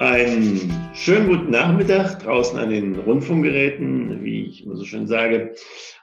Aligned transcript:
Einen 0.00 0.90
schönen 0.94 1.28
guten 1.28 1.50
Nachmittag 1.50 2.20
draußen 2.20 2.58
an 2.58 2.70
den 2.70 2.98
Rundfunkgeräten, 2.98 4.24
wie 4.24 4.46
ich 4.46 4.64
immer 4.64 4.74
so 4.74 4.86
schön 4.86 5.06
sage. 5.06 5.54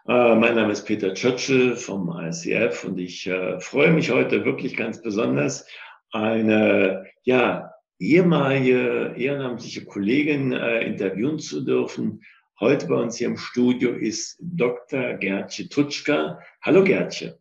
Äh, 0.08 0.36
mein 0.36 0.54
Name 0.54 0.72
ist 0.72 0.86
Peter 0.86 1.16
Tschötschel 1.16 1.76
vom 1.76 2.16
ICF 2.16 2.84
und 2.84 3.00
ich 3.00 3.26
äh, 3.26 3.60
freue 3.60 3.90
mich 3.90 4.12
heute 4.12 4.46
wirklich 4.46 4.78
ganz 4.78 5.02
besonders, 5.02 5.68
eine 6.12 7.08
ja, 7.24 7.74
ehemalige 7.98 9.16
ehrenamtliche 9.18 9.84
Kollegin 9.84 10.54
äh, 10.54 10.82
interviewen 10.82 11.40
zu 11.40 11.66
dürfen. 11.66 12.22
Heute 12.60 12.86
bei 12.86 12.96
uns 12.98 13.18
hier 13.18 13.30
im 13.30 13.38
Studio 13.38 13.94
ist 13.94 14.38
Dr. 14.40 15.16
Gertje 15.16 15.70
Tutschka. 15.70 16.40
Hallo 16.62 16.84
Gertje. 16.84 17.40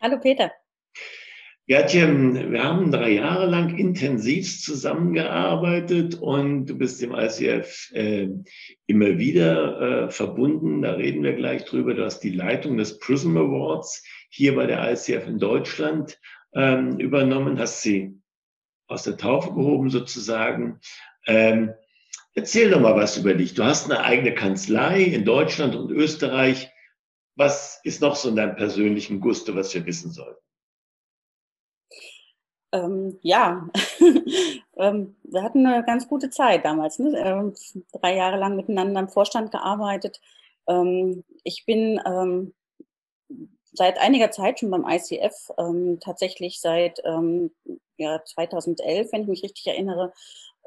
Hallo 0.00 0.20
Peter. 0.20 0.52
Gertje, 1.68 2.50
wir 2.50 2.64
haben 2.64 2.90
drei 2.90 3.10
Jahre 3.10 3.44
lang 3.44 3.76
intensiv 3.76 4.62
zusammengearbeitet 4.62 6.14
und 6.14 6.64
du 6.64 6.78
bist 6.78 7.02
dem 7.02 7.12
ICF 7.14 7.90
äh, 7.92 8.28
immer 8.86 9.18
wieder 9.18 10.06
äh, 10.06 10.10
verbunden. 10.10 10.80
Da 10.80 10.92
reden 10.92 11.22
wir 11.22 11.34
gleich 11.34 11.66
drüber. 11.66 11.92
Du 11.92 12.06
hast 12.06 12.20
die 12.20 12.30
Leitung 12.30 12.78
des 12.78 12.98
Prism 12.98 13.36
Awards 13.36 14.02
hier 14.30 14.56
bei 14.56 14.64
der 14.64 14.90
ICF 14.90 15.26
in 15.26 15.38
Deutschland 15.38 16.18
ähm, 16.54 16.98
übernommen, 16.98 17.58
hast 17.58 17.82
sie 17.82 18.18
aus 18.86 19.02
der 19.02 19.18
Taufe 19.18 19.52
gehoben 19.52 19.90
sozusagen. 19.90 20.80
Ähm, 21.26 21.74
erzähl 22.32 22.70
doch 22.70 22.80
mal 22.80 22.96
was 22.96 23.18
über 23.18 23.34
dich. 23.34 23.52
Du 23.52 23.64
hast 23.64 23.90
eine 23.90 24.02
eigene 24.02 24.32
Kanzlei 24.32 25.02
in 25.02 25.26
Deutschland 25.26 25.76
und 25.76 25.90
Österreich. 25.90 26.70
Was 27.36 27.78
ist 27.84 28.00
noch 28.00 28.16
so 28.16 28.30
in 28.30 28.36
deinem 28.36 28.56
persönlichen 28.56 29.20
Gusto, 29.20 29.54
was 29.54 29.74
wir 29.74 29.84
wissen 29.84 30.10
sollten? 30.12 30.47
Ähm, 32.72 33.18
ja, 33.22 33.68
ähm, 34.76 35.16
wir 35.22 35.42
hatten 35.42 35.66
eine 35.66 35.84
ganz 35.84 36.08
gute 36.08 36.30
Zeit 36.30 36.64
damals. 36.64 36.98
Ne? 36.98 37.18
Ähm, 37.18 37.54
drei 37.92 38.16
Jahre 38.16 38.38
lang 38.38 38.56
miteinander 38.56 39.00
im 39.00 39.08
Vorstand 39.08 39.50
gearbeitet. 39.50 40.20
Ähm, 40.68 41.24
ich 41.44 41.64
bin 41.66 42.00
ähm, 42.06 42.54
seit 43.72 43.98
einiger 43.98 44.30
Zeit 44.30 44.60
schon 44.60 44.70
beim 44.70 44.86
ICF, 44.88 45.50
ähm, 45.58 45.98
tatsächlich 46.00 46.60
seit 46.60 47.02
ja, 47.98 48.24
2011, 48.24 49.12
wenn 49.12 49.22
ich 49.22 49.28
mich 49.28 49.42
richtig 49.42 49.66
erinnere, 49.66 50.12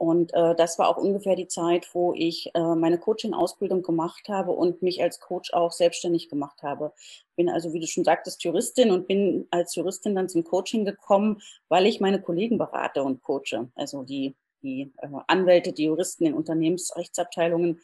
und 0.01 0.33
äh, 0.33 0.55
das 0.55 0.79
war 0.79 0.87
auch 0.87 0.97
ungefähr 0.97 1.35
die 1.35 1.47
Zeit, 1.47 1.87
wo 1.93 2.11
ich 2.15 2.49
äh, 2.55 2.73
meine 2.73 2.97
Coaching-Ausbildung 2.97 3.83
gemacht 3.83 4.29
habe 4.29 4.49
und 4.49 4.81
mich 4.81 5.03
als 5.03 5.19
Coach 5.19 5.53
auch 5.53 5.71
selbstständig 5.71 6.27
gemacht 6.27 6.63
habe. 6.63 6.91
Bin 7.35 7.49
also, 7.49 7.71
wie 7.71 7.79
du 7.79 7.85
schon 7.85 8.03
sagtest, 8.03 8.43
Juristin 8.43 8.89
und 8.89 9.05
bin 9.05 9.47
als 9.51 9.75
Juristin 9.75 10.15
dann 10.15 10.27
zum 10.27 10.43
Coaching 10.43 10.85
gekommen, 10.85 11.39
weil 11.69 11.85
ich 11.85 11.99
meine 11.99 12.19
Kollegen 12.19 12.57
berate 12.57 13.03
und 13.03 13.21
coache. 13.21 13.69
Also 13.75 14.01
die, 14.01 14.35
die 14.63 14.91
äh, 14.97 15.07
Anwälte, 15.27 15.71
die 15.71 15.83
Juristen 15.83 16.25
in 16.25 16.33
Unternehmensrechtsabteilungen, 16.33 17.79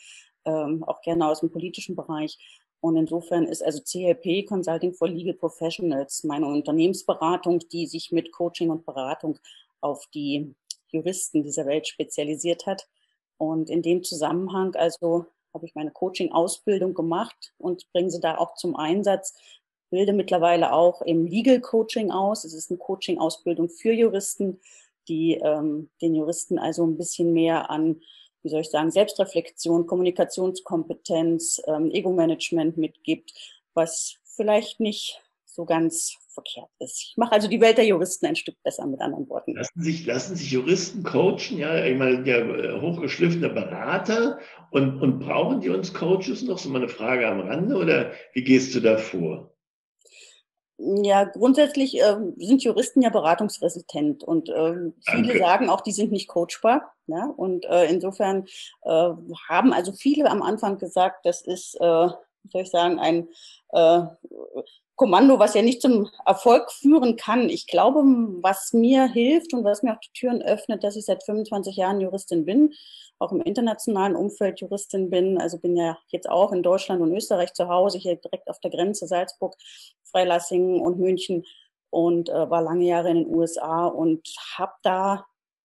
ähm, 0.46 0.84
auch 0.86 1.02
gerne 1.04 1.28
aus 1.28 1.42
dem 1.42 1.52
politischen 1.52 1.96
Bereich. 1.96 2.40
Und 2.80 2.96
insofern 2.96 3.46
ist 3.46 3.64
also 3.64 3.80
CLP 3.84 4.48
Consulting 4.48 4.96
for 4.96 5.08
Legal 5.08 5.36
Professionals 5.36 6.24
meine 6.24 6.48
Unternehmensberatung, 6.48 7.60
die 7.72 7.86
sich 7.86 8.12
mit 8.12 8.32
Coaching 8.32 8.72
und 8.72 8.88
Beratung 8.88 9.38
auf 9.82 10.08
die 10.16 10.56
Juristen 10.90 11.44
dieser 11.44 11.66
Welt 11.66 11.88
spezialisiert 11.88 12.66
hat. 12.66 12.88
Und 13.38 13.70
in 13.70 13.82
dem 13.82 14.04
Zusammenhang 14.04 14.76
also 14.76 15.26
habe 15.54 15.66
ich 15.66 15.76
meine 15.76 15.92
Coaching-Ausbildung 15.92 16.94
gemacht 16.94 17.54
und 17.58 17.92
bringe 17.92 18.12
sie 18.12 18.20
da 18.20 18.38
auch 18.38 18.56
zum 18.56 18.76
Einsatz. 18.76 19.36
Bilde 19.90 20.14
mittlerweile 20.14 20.74
auch 20.74 21.02
im 21.02 21.26
Legal 21.26 21.62
Coaching 21.62 22.12
aus. 22.12 22.44
Es 22.44 22.54
ist 22.54 22.70
eine 22.70 22.78
Coaching-Ausbildung 22.78 23.70
für 23.70 23.92
Juristen, 23.94 24.60
die 25.08 25.36
ähm, 25.36 25.90
den 26.02 26.14
Juristen 26.14 26.60
also 26.60 26.86
ein 26.86 26.98
bisschen 26.98 27.34
mehr 27.34 27.70
an, 27.70 28.02
wie 28.44 28.50
soll 28.50 28.62
ich 28.62 28.70
sagen, 28.70 28.92
Selbstreflexion, 28.92 29.88
Kommunikationskompetenz, 29.88 31.62
ähm, 31.68 31.92
Ego-Management 31.92 32.78
mitgibt, 32.78 33.34
was 33.74 34.18
vielleicht 34.24 34.80
nicht 34.80 35.22
so 35.46 35.66
ganz 35.66 36.18
verkehrt 36.38 36.70
ist. 36.80 37.02
Ich 37.02 37.14
mache 37.18 37.32
also 37.32 37.48
die 37.48 37.60
Welt 37.60 37.78
der 37.78 37.86
Juristen 37.86 38.28
ein 38.28 38.36
Stück 38.36 38.56
besser, 38.64 38.86
mit 38.86 39.02
anderen 39.02 39.28
Worten. 39.28 39.56
Lassen 39.56 39.82
sich, 39.82 40.06
lassen 40.06 40.36
sich 40.36 40.52
Juristen 40.52 41.04
coachen, 41.04 41.58
ja, 41.58 41.84
ich 41.84 41.98
meine, 41.98 42.28
ja, 42.28 42.38
äh, 42.38 42.80
hochgeschliffene 42.80 43.50
Berater 43.50 44.38
und, 44.70 45.02
und 45.02 45.20
brauchen 45.20 45.62
die 45.62 45.70
uns 45.70 45.94
Coaches 45.94 46.44
noch? 46.44 46.60
So 46.60 46.70
mal 46.70 46.80
eine 46.80 46.90
Frage 46.90 47.28
am 47.28 47.40
Rande 47.40 47.76
oder 47.76 48.12
wie 48.34 48.44
gehst 48.44 48.76
du 48.76 48.80
da 48.80 48.98
vor? 48.98 49.52
Ja, 50.80 51.24
grundsätzlich 51.24 52.00
äh, 52.00 52.18
sind 52.38 52.64
Juristen 52.64 53.02
ja 53.02 53.10
beratungsresistent 53.10 54.24
und 54.24 54.50
äh, 54.50 54.92
viele 55.10 55.40
sagen 55.40 55.70
auch, 55.70 55.82
die 55.82 55.92
sind 55.92 56.12
nicht 56.12 56.28
coachbar. 56.28 56.94
Ja? 57.08 57.34
Und 57.36 57.66
äh, 57.66 57.86
insofern 57.86 58.46
äh, 58.84 59.10
haben 59.50 59.74
also 59.74 59.92
viele 59.92 60.30
am 60.30 60.44
Anfang 60.44 60.78
gesagt, 60.78 61.26
das 61.26 61.42
ist, 61.42 61.76
äh, 61.82 62.10
wie 62.44 62.50
soll 62.52 62.62
ich 62.62 62.70
sagen, 62.70 63.00
ein 63.00 63.28
Kommando, 64.98 65.38
was 65.38 65.54
ja 65.54 65.62
nicht 65.62 65.82
zum 65.82 66.10
Erfolg 66.26 66.72
führen 66.72 67.18
kann. 67.18 67.50
Ich 67.50 67.68
glaube, 67.68 68.00
was 68.42 68.74
mir 68.74 69.06
hilft 69.06 69.54
und 69.54 69.64
was 69.64 69.84
mir 69.84 69.94
auch 69.94 70.00
die 70.00 70.12
Türen 70.12 70.42
öffnet, 70.42 70.84
dass 70.84 70.96
ich 70.96 71.06
seit 71.06 71.24
25 71.24 71.76
Jahren 71.76 72.02
Juristin 72.02 72.46
bin, 72.46 72.74
auch 73.20 73.32
im 73.32 73.42
internationalen 73.42 74.16
Umfeld 74.16 74.60
Juristin 74.60 75.12
bin. 75.12 75.40
Also 75.40 75.60
bin 75.60 75.78
ja 75.78 76.00
jetzt 76.08 76.28
auch 76.28 76.52
in 76.52 76.64
Deutschland 76.64 77.00
und 77.02 77.16
Österreich 77.16 77.54
zu 77.54 77.68
Hause, 77.68 78.00
hier 78.00 78.16
direkt 78.16 78.50
auf 78.50 78.60
der 78.60 78.72
Grenze 78.72 79.06
Salzburg, 79.06 79.56
Freilassingen 80.04 80.82
und 80.82 80.98
München 80.98 81.46
und 81.92 82.30
äh, 82.30 82.50
war 82.50 82.64
lange 82.64 82.86
Jahre 82.86 83.12
in 83.12 83.18
den 83.18 83.36
USA 83.36 83.86
und 83.86 84.28
habe 84.56 84.74
da, 84.82 85.26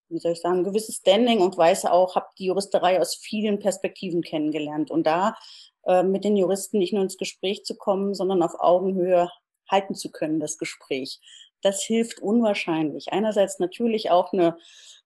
wie 0.09 0.19
soll 0.19 0.33
ich 0.33 0.41
sagen, 0.41 0.59
ein 0.59 0.63
gewisses 0.65 0.97
Standing 0.97 1.39
und 1.39 1.57
weiß 1.57 1.85
auch, 1.85 2.15
habe 2.15 2.27
die 2.37 2.47
Juristerei 2.47 2.99
aus 2.99 3.15
vielen 3.15 3.59
Perspektiven 3.59 4.23
kennengelernt. 4.23 4.91
Und 4.91 5.07
da 5.07 5.37
äh, 5.85 6.03
mit 6.03 6.23
den 6.23 6.37
Juristen 6.37 6.77
nicht 6.77 6.93
nur 6.93 7.03
ins 7.03 7.17
Gespräch 7.17 7.63
zu 7.63 7.75
kommen, 7.75 8.13
sondern 8.13 8.43
auf 8.43 8.59
Augenhöhe 8.59 9.29
halten 9.69 9.95
zu 9.95 10.11
können, 10.11 10.39
das 10.39 10.57
Gespräch. 10.57 11.19
Das 11.61 11.83
hilft 11.83 12.19
unwahrscheinlich. 12.19 13.13
Einerseits 13.13 13.59
natürlich 13.59 14.09
auch 14.09 14.33
eine 14.33 14.57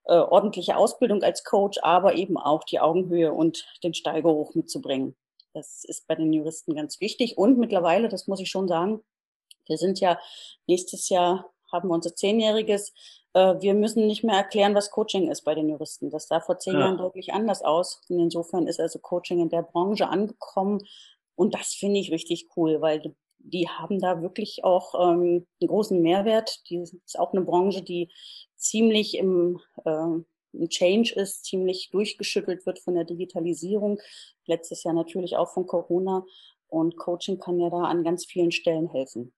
äh, 0.04 0.14
ordentliche 0.14 0.76
Ausbildung 0.76 1.22
als 1.22 1.44
Coach, 1.44 1.78
aber 1.82 2.14
eben 2.14 2.36
auch 2.36 2.64
die 2.64 2.80
Augenhöhe 2.80 3.32
und 3.32 3.66
den 3.82 3.94
Steigerhoch 3.94 4.54
mitzubringen. 4.54 5.16
Das 5.52 5.84
ist 5.84 6.06
bei 6.06 6.14
den 6.14 6.32
Juristen 6.32 6.74
ganz 6.74 7.00
wichtig. 7.00 7.38
Und 7.38 7.58
mittlerweile, 7.58 8.08
das 8.08 8.26
muss 8.26 8.40
ich 8.40 8.50
schon 8.50 8.68
sagen, 8.68 9.00
wir 9.66 9.78
sind 9.78 10.00
ja 10.00 10.18
nächstes 10.66 11.08
Jahr 11.08 11.50
haben 11.72 11.88
wir 11.88 11.94
unser 11.94 12.14
Zehnjähriges. 12.14 12.92
Äh, 13.36 13.60
wir 13.60 13.74
müssen 13.74 14.06
nicht 14.06 14.24
mehr 14.24 14.36
erklären, 14.36 14.74
was 14.74 14.90
Coaching 14.90 15.30
ist 15.30 15.42
bei 15.42 15.54
den 15.54 15.68
Juristen. 15.68 16.10
Das 16.10 16.26
sah 16.26 16.40
vor 16.40 16.58
zehn 16.58 16.72
ja. 16.72 16.80
Jahren 16.80 16.96
deutlich 16.96 17.34
anders 17.34 17.60
aus. 17.60 18.00
Und 18.08 18.18
insofern 18.18 18.66
ist 18.66 18.80
also 18.80 18.98
Coaching 18.98 19.40
in 19.40 19.50
der 19.50 19.62
Branche 19.62 20.08
angekommen. 20.08 20.82
Und 21.34 21.52
das 21.52 21.74
finde 21.74 22.00
ich 22.00 22.10
richtig 22.10 22.48
cool, 22.56 22.80
weil 22.80 23.14
die 23.38 23.68
haben 23.68 24.00
da 24.00 24.22
wirklich 24.22 24.64
auch 24.64 24.94
ähm, 24.94 25.46
einen 25.60 25.68
großen 25.68 26.00
Mehrwert. 26.00 26.62
Die 26.70 26.78
ist 26.78 27.18
auch 27.18 27.34
eine 27.34 27.42
Branche, 27.42 27.82
die 27.82 28.10
ziemlich 28.56 29.18
im, 29.18 29.60
äh, 29.84 30.22
im 30.52 30.68
Change 30.70 31.14
ist, 31.14 31.44
ziemlich 31.44 31.90
durchgeschüttelt 31.90 32.64
wird 32.64 32.78
von 32.78 32.94
der 32.94 33.04
Digitalisierung. 33.04 34.00
Letztes 34.46 34.82
Jahr 34.82 34.94
natürlich 34.94 35.36
auch 35.36 35.52
von 35.52 35.66
Corona. 35.66 36.24
Und 36.68 36.96
Coaching 36.96 37.38
kann 37.38 37.60
ja 37.60 37.68
da 37.68 37.82
an 37.82 38.02
ganz 38.02 38.24
vielen 38.24 38.50
Stellen 38.50 38.88
helfen. 38.88 39.34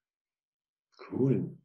Cool. 1.11 1.59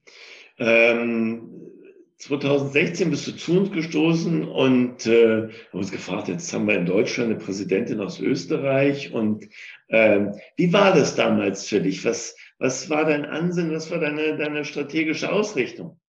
Ähm, 0.57 1.82
2016 2.23 3.09
bist 3.09 3.27
du 3.27 3.35
zu 3.35 3.59
uns 3.59 3.71
gestoßen 3.71 4.47
und 4.47 5.05
äh, 5.07 5.41
haben 5.41 5.79
uns 5.79 5.91
gefragt, 5.91 6.29
jetzt 6.29 6.53
haben 6.53 6.67
wir 6.67 6.75
in 6.75 6.85
Deutschland 6.85 7.31
eine 7.31 7.39
Präsidentin 7.39 7.99
aus 7.99 8.19
Österreich 8.19 9.13
und 9.13 9.49
äh, 9.89 10.31
wie 10.55 10.71
war 10.71 10.93
das 10.93 11.15
damals 11.15 11.67
für 11.67 11.81
dich? 11.81 12.05
Was, 12.05 12.37
was 12.59 12.89
war 12.89 13.03
dein 13.03 13.25
Ansinnen, 13.25 13.75
was 13.75 13.91
war 13.91 13.99
deine, 13.99 14.37
deine 14.37 14.63
strategische 14.63 15.33
Ausrichtung? 15.33 15.99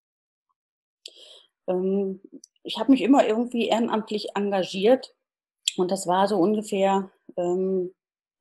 Ähm, 1.66 2.20
ich 2.62 2.78
habe 2.78 2.92
mich 2.92 3.02
immer 3.02 3.26
irgendwie 3.26 3.66
ehrenamtlich 3.66 4.28
engagiert 4.36 5.12
und 5.76 5.90
das 5.90 6.06
war 6.06 6.28
so 6.28 6.36
ungefähr 6.36 7.10
ähm, 7.36 7.92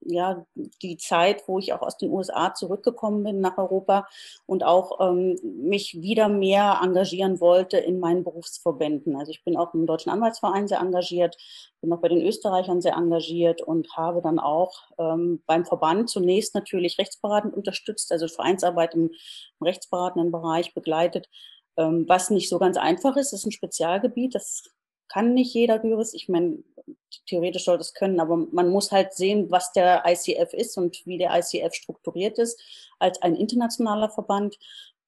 ja, 0.05 0.45
die 0.55 0.97
Zeit, 0.97 1.43
wo 1.47 1.59
ich 1.59 1.73
auch 1.73 1.81
aus 1.81 1.97
den 1.97 2.11
USA 2.11 2.53
zurückgekommen 2.53 3.23
bin 3.23 3.39
nach 3.39 3.57
Europa 3.57 4.07
und 4.45 4.63
auch 4.63 4.99
ähm, 4.99 5.37
mich 5.43 6.01
wieder 6.01 6.29
mehr 6.29 6.79
engagieren 6.83 7.39
wollte 7.39 7.77
in 7.77 7.99
meinen 7.99 8.23
Berufsverbänden. 8.23 9.15
Also 9.15 9.31
ich 9.31 9.43
bin 9.43 9.57
auch 9.57 9.73
im 9.73 9.85
Deutschen 9.85 10.11
Anwaltsverein 10.11 10.67
sehr 10.67 10.79
engagiert, 10.79 11.37
bin 11.81 11.93
auch 11.93 11.99
bei 11.99 12.09
den 12.09 12.21
Österreichern 12.21 12.81
sehr 12.81 12.95
engagiert 12.95 13.61
und 13.61 13.95
habe 13.95 14.21
dann 14.21 14.39
auch 14.39 14.73
ähm, 14.97 15.41
beim 15.45 15.65
Verband 15.65 16.09
zunächst 16.09 16.55
natürlich 16.55 16.97
rechtsberatend 16.97 17.53
unterstützt, 17.53 18.11
also 18.11 18.27
Vereinsarbeit 18.27 18.93
im, 18.95 19.11
im 19.59 19.65
rechtsberatenden 19.65 20.31
Bereich 20.31 20.73
begleitet, 20.73 21.29
ähm, 21.77 22.05
was 22.07 22.29
nicht 22.29 22.49
so 22.49 22.59
ganz 22.59 22.77
einfach 22.77 23.17
ist. 23.17 23.33
Das 23.33 23.41
ist 23.41 23.45
ein 23.45 23.51
Spezialgebiet, 23.51 24.35
das 24.35 24.69
kann 25.13 25.33
nicht 25.33 25.53
jeder 25.53 25.83
Jurist. 25.85 26.15
Ich 26.15 26.27
meine, 26.27 26.57
theoretisch 27.27 27.65
soll 27.65 27.77
das 27.77 27.93
können, 27.93 28.19
aber 28.19 28.37
man 28.51 28.69
muss 28.69 28.91
halt 28.91 29.13
sehen, 29.13 29.51
was 29.51 29.71
der 29.71 30.03
ICF 30.05 30.53
ist 30.53 30.77
und 30.77 31.05
wie 31.05 31.17
der 31.17 31.37
ICF 31.37 31.73
strukturiert 31.73 32.39
ist 32.39 32.59
als 32.99 33.21
ein 33.21 33.35
internationaler 33.35 34.09
Verband 34.09 34.57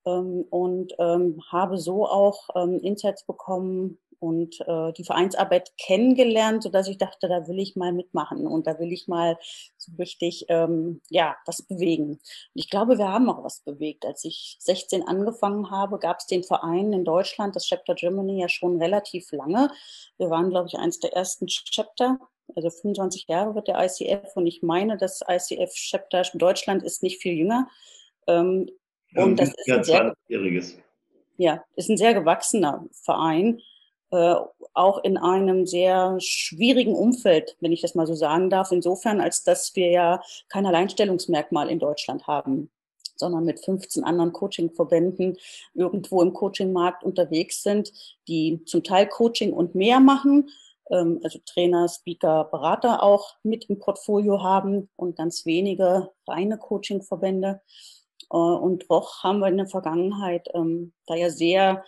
ähm, 0.06 0.46
und 0.50 0.94
ähm, 1.00 1.42
habe 1.52 1.78
so 1.78 2.08
auch 2.08 2.50
ähm, 2.56 2.80
Insights 2.82 3.26
bekommen, 3.26 3.98
und 4.20 4.60
äh, 4.62 4.94
die 4.94 5.04
Vereinsarbeit 5.04 5.72
kennengelernt, 5.78 6.64
sodass 6.64 6.88
ich 6.88 6.98
dachte, 6.98 7.28
da 7.28 7.48
will 7.48 7.60
ich 7.60 7.76
mal 7.76 7.94
mitmachen 7.94 8.48
und 8.48 8.68
da 8.68 8.80
will 8.80 8.92
ich 8.92 9.08
mal 9.08 9.38
so 9.78 9.92
richtig 9.98 10.46
ähm, 10.50 11.02
ja 11.10 11.36
was 11.46 11.62
bewegen. 11.62 12.12
Und 12.12 12.22
ich 12.54 12.70
glaube, 12.70 12.98
wir 12.98 13.08
haben 13.08 13.30
auch 13.30 13.44
was 13.44 13.62
bewegt. 13.62 14.06
Als 14.06 14.24
ich 14.24 14.58
16 14.60 15.08
angefangen 15.08 15.72
habe, 15.72 16.00
gab 16.00 16.20
es 16.20 16.28
den 16.28 16.44
Verein 16.44 16.94
in 16.94 17.06
Deutschland, 17.06 17.56
das 17.56 17.66
Chapter 17.66 17.96
Germany, 17.96 18.42
ja 18.42 18.50
schon 18.50 18.82
relativ 18.82 19.32
lange. 19.32 19.70
Wir 20.18 20.30
waren, 20.30 20.50
glaube 20.50 20.68
ich, 20.68 20.78
eines 20.78 21.00
der 21.00 21.14
ersten 21.14 21.48
Chapter. 21.48 22.20
Also 22.56 22.70
25 22.70 23.26
Jahre 23.28 23.56
wird 23.56 23.68
der 23.68 23.84
ICF 23.84 24.36
und 24.36 24.46
ich 24.46 24.62
meine, 24.62 24.98
das 24.98 25.22
ICF 25.28 25.74
Chapter 25.74 26.24
Deutschland 26.36 26.84
ist 26.84 27.02
nicht 27.02 27.22
viel 27.22 27.34
jünger. 27.34 27.68
Ähm, 28.28 28.70
und 29.16 29.40
das 29.40 29.50
ist 29.50 29.72
ein 29.72 29.84
sehr, 29.84 30.14
ja, 31.38 31.64
ist 31.76 31.90
ein 31.90 31.98
sehr 31.98 32.14
gewachsener 32.14 32.86
Verein, 32.92 33.62
äh, 34.16 34.36
auch 34.74 35.04
in 35.04 35.18
einem 35.18 35.66
sehr 35.66 36.18
schwierigen 36.20 36.96
Umfeld, 36.96 37.56
wenn 37.60 37.72
ich 37.72 37.82
das 37.82 37.96
mal 37.96 38.08
so 38.08 38.16
sagen 38.16 38.50
darf, 38.50 38.72
insofern, 38.72 39.22
als 39.22 39.44
dass 39.44 39.76
wir 39.76 39.90
ja 39.90 40.22
kein 40.50 40.66
Alleinstellungsmerkmal 40.66 41.70
in 41.70 41.80
Deutschland 41.80 42.28
haben 42.28 42.70
sondern 43.18 43.46
mit 43.46 43.64
15 43.64 44.04
anderen 44.04 44.34
Coachingverbänden 44.34 45.38
irgendwo 45.74 46.22
im 46.22 46.34
Coachingmarkt 46.34 47.04
unterwegs 47.04 47.64
sind, 47.64 47.94
die 48.28 48.62
zum 48.66 48.84
Teil 48.84 49.08
Coaching 49.08 49.54
und 49.54 49.74
mehr 49.74 50.02
machen, 50.02 50.50
ähm, 50.90 51.20
also 51.24 51.40
Trainer, 51.46 51.88
Speaker, 51.88 52.46
Berater 52.46 53.04
auch 53.04 53.36
mit 53.44 53.66
im 53.70 53.80
Portfolio 53.80 54.44
haben 54.44 54.90
und 54.96 55.16
ganz 55.16 55.46
wenige 55.46 56.12
reine 56.28 56.58
Coachingverbände. 56.58 57.62
Äh, 58.32 58.38
und 58.38 58.86
doch 58.90 59.24
haben 59.24 59.40
wir 59.40 59.48
in 59.48 59.58
der 59.58 59.68
Vergangenheit 59.68 60.48
ähm, 60.54 60.94
da 61.08 61.16
ja 61.16 61.30
sehr 61.30 61.84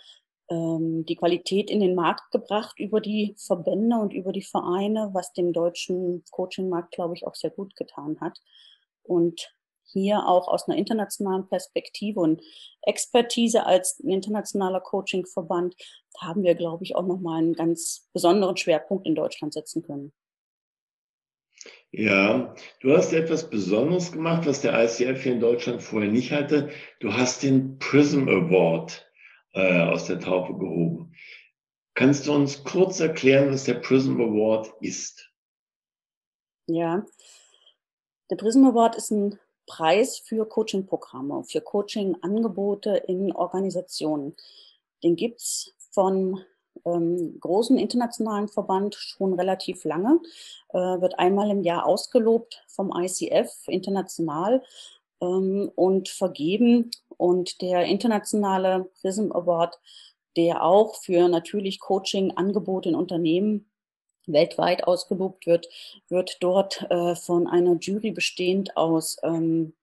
ähm, 0.50 1.04
die 1.06 1.16
Qualität 1.16 1.70
in 1.70 1.80
den 1.80 1.94
Markt 1.94 2.30
gebracht 2.30 2.78
über 2.78 3.00
die 3.00 3.34
Verbände 3.38 3.96
und 3.96 4.12
über 4.12 4.32
die 4.32 4.42
Vereine, 4.42 5.10
was 5.12 5.32
dem 5.32 5.52
deutschen 5.52 6.24
Coachingmarkt, 6.30 6.92
glaube 6.92 7.14
ich, 7.14 7.26
auch 7.26 7.34
sehr 7.34 7.50
gut 7.50 7.76
getan 7.76 8.18
hat. 8.20 8.40
Und 9.02 9.52
hier 9.84 10.26
auch 10.26 10.48
aus 10.48 10.68
einer 10.68 10.76
internationalen 10.76 11.48
Perspektive 11.48 12.20
und 12.20 12.42
Expertise 12.82 13.64
als 13.64 14.00
internationaler 14.00 14.80
Coachingverband 14.80 15.74
haben 16.18 16.42
wir, 16.42 16.54
glaube 16.54 16.84
ich, 16.84 16.94
auch 16.94 17.06
nochmal 17.06 17.38
einen 17.38 17.54
ganz 17.54 18.08
besonderen 18.12 18.56
Schwerpunkt 18.56 19.06
in 19.06 19.14
Deutschland 19.14 19.54
setzen 19.54 19.82
können. 19.82 20.12
Ja, 21.90 22.54
du 22.80 22.94
hast 22.94 23.14
etwas 23.14 23.48
Besonderes 23.48 24.12
gemacht, 24.12 24.46
was 24.46 24.60
der 24.60 24.78
ICF 24.84 25.22
hier 25.22 25.32
in 25.32 25.40
Deutschland 25.40 25.82
vorher 25.82 26.10
nicht 26.10 26.32
hatte. 26.32 26.68
Du 27.00 27.14
hast 27.14 27.42
den 27.42 27.78
Prism 27.78 28.28
Award 28.28 29.07
äh, 29.58 29.82
aus 29.82 30.06
der 30.06 30.20
Taufe 30.20 30.54
gehoben. 30.54 31.12
Kannst 31.94 32.28
du 32.28 32.32
uns 32.32 32.62
kurz 32.62 33.00
erklären, 33.00 33.52
was 33.52 33.64
der 33.64 33.74
Prism 33.74 34.20
Award 34.20 34.72
ist? 34.80 35.32
Ja, 36.66 37.04
der 38.30 38.36
Prism 38.36 38.64
Award 38.64 38.94
ist 38.94 39.10
ein 39.10 39.38
Preis 39.66 40.18
für 40.18 40.46
Coaching-Programme, 40.46 41.42
für 41.44 41.60
Coaching-Angebote 41.60 43.02
in 43.08 43.32
Organisationen. 43.32 44.36
Den 45.02 45.16
gibt's 45.16 45.74
von 45.90 46.40
ähm, 46.84 47.38
großen 47.40 47.78
internationalen 47.78 48.46
Verband 48.46 48.94
schon 48.94 49.34
relativ 49.34 49.84
lange, 49.84 50.20
äh, 50.68 50.78
wird 50.78 51.18
einmal 51.18 51.50
im 51.50 51.62
Jahr 51.62 51.84
ausgelobt 51.84 52.62
vom 52.68 52.92
ICF 52.96 53.66
international 53.66 54.62
ähm, 55.20 55.70
und 55.74 56.08
vergeben. 56.08 56.90
Und 57.18 57.60
der 57.60 57.84
internationale 57.84 58.88
Prism 59.02 59.30
Award, 59.32 59.78
der 60.36 60.64
auch 60.64 60.94
für 60.94 61.28
natürlich 61.28 61.80
Coaching-Angebote 61.80 62.88
in 62.88 62.94
Unternehmen 62.94 63.68
weltweit 64.26 64.84
ausgelobt 64.84 65.46
wird, 65.46 65.68
wird 66.08 66.38
dort 66.40 66.86
äh, 66.90 67.14
von 67.16 67.46
einer 67.46 67.76
Jury 67.80 68.12
bestehend 68.12 68.76
aus 68.76 69.16
ähm, 69.22 69.74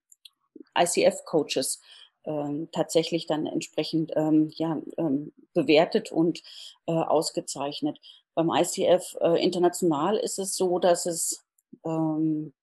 ICF-Coaches 0.78 1.82
ähm, 2.26 2.70
tatsächlich 2.72 3.28
dann 3.28 3.46
entsprechend 3.46 4.12
ähm, 4.16 4.50
ja, 4.56 4.82
ähm, 4.98 5.32
bewertet 5.54 6.12
und 6.12 6.42
äh, 6.88 6.92
ausgezeichnet. 6.92 8.00
Beim 8.34 8.50
ICF 8.50 9.16
äh, 9.22 9.44
international 9.44 10.18
ist 10.18 10.40
es 10.40 10.56
so, 10.56 10.80
dass 10.80 11.06
es 11.06 11.44
ähm, 11.86 12.54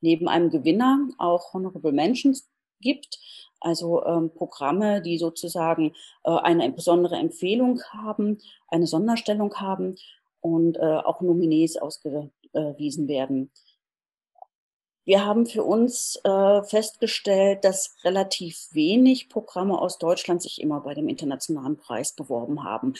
neben 0.00 0.28
einem 0.28 0.50
Gewinner 0.50 1.08
auch 1.18 1.54
Honorable 1.54 1.92
Mentions 1.92 2.48
gibt, 2.80 3.18
also 3.60 4.04
ähm, 4.04 4.30
Programme, 4.34 5.02
die 5.02 5.18
sozusagen 5.18 5.94
äh, 6.24 6.30
eine 6.30 6.70
besondere 6.70 7.16
Empfehlung 7.16 7.82
haben, 7.90 8.38
eine 8.68 8.86
Sonderstellung 8.86 9.54
haben 9.56 9.96
und 10.40 10.76
äh, 10.76 10.80
auch 10.80 11.20
Nominees 11.20 11.76
ausgewiesen 11.76 13.08
werden. 13.08 13.50
Wir 15.06 15.24
haben 15.24 15.46
für 15.46 15.62
uns 15.62 16.18
äh, 16.24 16.62
festgestellt, 16.64 17.64
dass 17.64 17.94
relativ 18.02 18.66
wenig 18.72 19.28
Programme 19.28 19.80
aus 19.80 19.98
Deutschland 19.98 20.42
sich 20.42 20.60
immer 20.60 20.80
bei 20.80 20.94
dem 20.94 21.08
internationalen 21.08 21.76
Preis 21.76 22.12
beworben 22.12 22.64
haben 22.64 22.94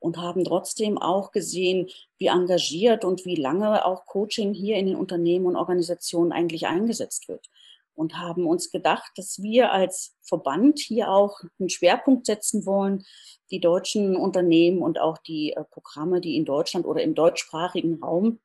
und 0.00 0.16
haben 0.16 0.44
trotzdem 0.44 0.98
auch 0.98 1.30
gesehen, 1.30 1.88
wie 2.18 2.26
engagiert 2.26 3.04
und 3.04 3.24
wie 3.24 3.36
lange 3.36 3.84
auch 3.84 4.06
Coaching 4.06 4.52
hier 4.54 4.74
in 4.74 4.86
den 4.86 4.96
Unternehmen 4.96 5.46
und 5.46 5.54
Organisationen 5.54 6.32
eigentlich 6.32 6.66
eingesetzt 6.66 7.28
wird. 7.28 7.48
Und 7.94 8.18
haben 8.18 8.46
uns 8.46 8.70
gedacht, 8.70 9.12
dass 9.16 9.42
wir 9.42 9.72
als 9.72 10.16
Verband 10.22 10.78
hier 10.78 11.10
auch 11.10 11.40
einen 11.58 11.68
Schwerpunkt 11.68 12.26
setzen 12.26 12.64
wollen, 12.64 13.04
die 13.50 13.60
deutschen 13.60 14.16
Unternehmen 14.16 14.80
und 14.80 14.98
auch 14.98 15.18
die 15.18 15.52
äh, 15.52 15.64
Programme, 15.64 16.20
die 16.20 16.36
in 16.36 16.44
Deutschland 16.44 16.86
oder 16.86 17.02
im 17.02 17.14
deutschsprachigen 17.14 18.02
Raum 18.02 18.40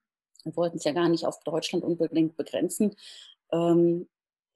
wir 0.47 0.55
wollten 0.55 0.77
es 0.77 0.83
ja 0.83 0.94
gar 0.94 1.09
nicht 1.09 1.25
auf 1.25 1.39
Deutschland 1.44 1.83
unbedingt 1.83 2.38
begrenzen, 2.38 2.95
ähm, 3.51 4.07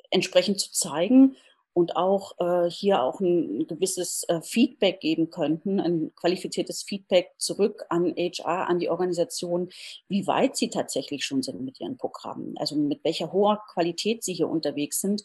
entsprechend 0.09 0.59
zu 0.59 0.71
zeigen 0.71 1.35
und 1.73 1.95
auch 1.95 2.33
äh, 2.39 2.69
hier 2.69 3.01
auch 3.01 3.19
ein 3.21 3.65
gewisses 3.67 4.23
äh, 4.27 4.41
Feedback 4.41 4.99
geben 4.99 5.29
könnten, 5.29 5.79
ein 5.79 6.13
qualifiziertes 6.15 6.83
Feedback 6.83 7.31
zurück 7.37 7.85
an 7.89 8.13
HR, 8.15 8.67
an 8.67 8.79
die 8.79 8.89
Organisation, 8.89 9.69
wie 10.09 10.27
weit 10.27 10.57
sie 10.57 10.69
tatsächlich 10.69 11.23
schon 11.23 11.43
sind 11.43 11.61
mit 11.61 11.79
ihren 11.79 11.97
Programmen, 11.97 12.57
also 12.57 12.75
mit 12.75 13.03
welcher 13.03 13.31
hoher 13.31 13.63
Qualität 13.73 14.23
sie 14.23 14.33
hier 14.33 14.49
unterwegs 14.49 14.99
sind 14.99 15.23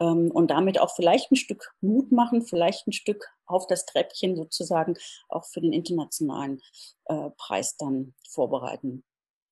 ähm, 0.00 0.30
und 0.30 0.50
damit 0.50 0.78
auch 0.78 0.94
vielleicht 0.94 1.32
ein 1.32 1.36
Stück 1.36 1.72
Mut 1.80 2.12
machen, 2.12 2.42
vielleicht 2.42 2.86
ein 2.86 2.92
Stück 2.92 3.28
auf 3.46 3.66
das 3.66 3.86
Treppchen 3.86 4.36
sozusagen 4.36 4.96
auch 5.28 5.46
für 5.46 5.60
den 5.60 5.72
internationalen 5.72 6.60
äh, 7.06 7.30
Preis 7.38 7.76
dann 7.76 8.14
vorbereiten. 8.28 9.02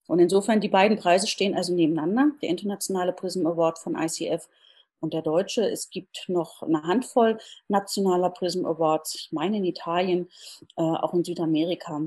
Und 0.06 0.18
insofern, 0.18 0.60
die 0.60 0.68
beiden 0.68 0.98
Preise 0.98 1.26
stehen 1.26 1.54
also 1.54 1.74
nebeneinander, 1.74 2.32
der 2.42 2.50
internationale 2.50 3.14
Prism 3.14 3.46
Award 3.46 3.78
von 3.78 3.96
ICF 3.96 4.48
und 5.00 5.14
der 5.14 5.22
deutsche. 5.22 5.68
Es 5.68 5.90
gibt 5.90 6.24
noch 6.28 6.62
eine 6.62 6.82
Handvoll 6.82 7.38
nationaler 7.68 8.30
Prism 8.30 8.66
Awards, 8.66 9.14
ich 9.14 9.32
meine 9.32 9.58
in 9.58 9.64
Italien, 9.64 10.28
äh, 10.76 10.82
auch 10.82 11.14
in 11.14 11.24
Südamerika. 11.24 12.02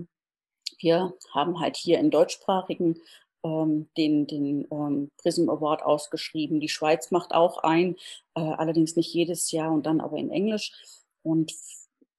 Wir 0.79 1.13
haben 1.33 1.59
halt 1.59 1.77
hier 1.77 1.99
im 1.99 2.11
deutschsprachigen 2.11 3.01
ähm, 3.43 3.89
den, 3.97 4.27
den 4.27 4.67
ähm, 4.71 5.11
Prism 5.17 5.49
Award 5.49 5.83
ausgeschrieben. 5.83 6.59
Die 6.59 6.69
Schweiz 6.69 7.11
macht 7.11 7.33
auch 7.33 7.59
ein, 7.59 7.95
äh, 8.35 8.41
allerdings 8.41 8.95
nicht 8.95 9.13
jedes 9.13 9.51
Jahr 9.51 9.71
und 9.71 9.85
dann 9.85 10.01
aber 10.01 10.17
in 10.17 10.29
Englisch. 10.29 10.71
Und 11.23 11.53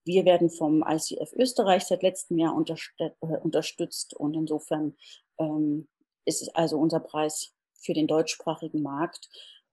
wir 0.04 0.24
werden 0.24 0.50
vom 0.50 0.84
ICF 0.88 1.32
Österreich 1.34 1.84
seit 1.84 2.02
letztem 2.02 2.38
Jahr 2.38 2.56
äh, 2.98 3.10
unterstützt 3.42 4.14
und 4.14 4.34
insofern 4.34 4.96
ähm, 5.38 5.86
ist 6.24 6.54
also 6.56 6.78
unser 6.78 7.00
Preis 7.00 7.52
für 7.74 7.94
den 7.94 8.06
deutschsprachigen 8.06 8.82
Markt 8.82 9.28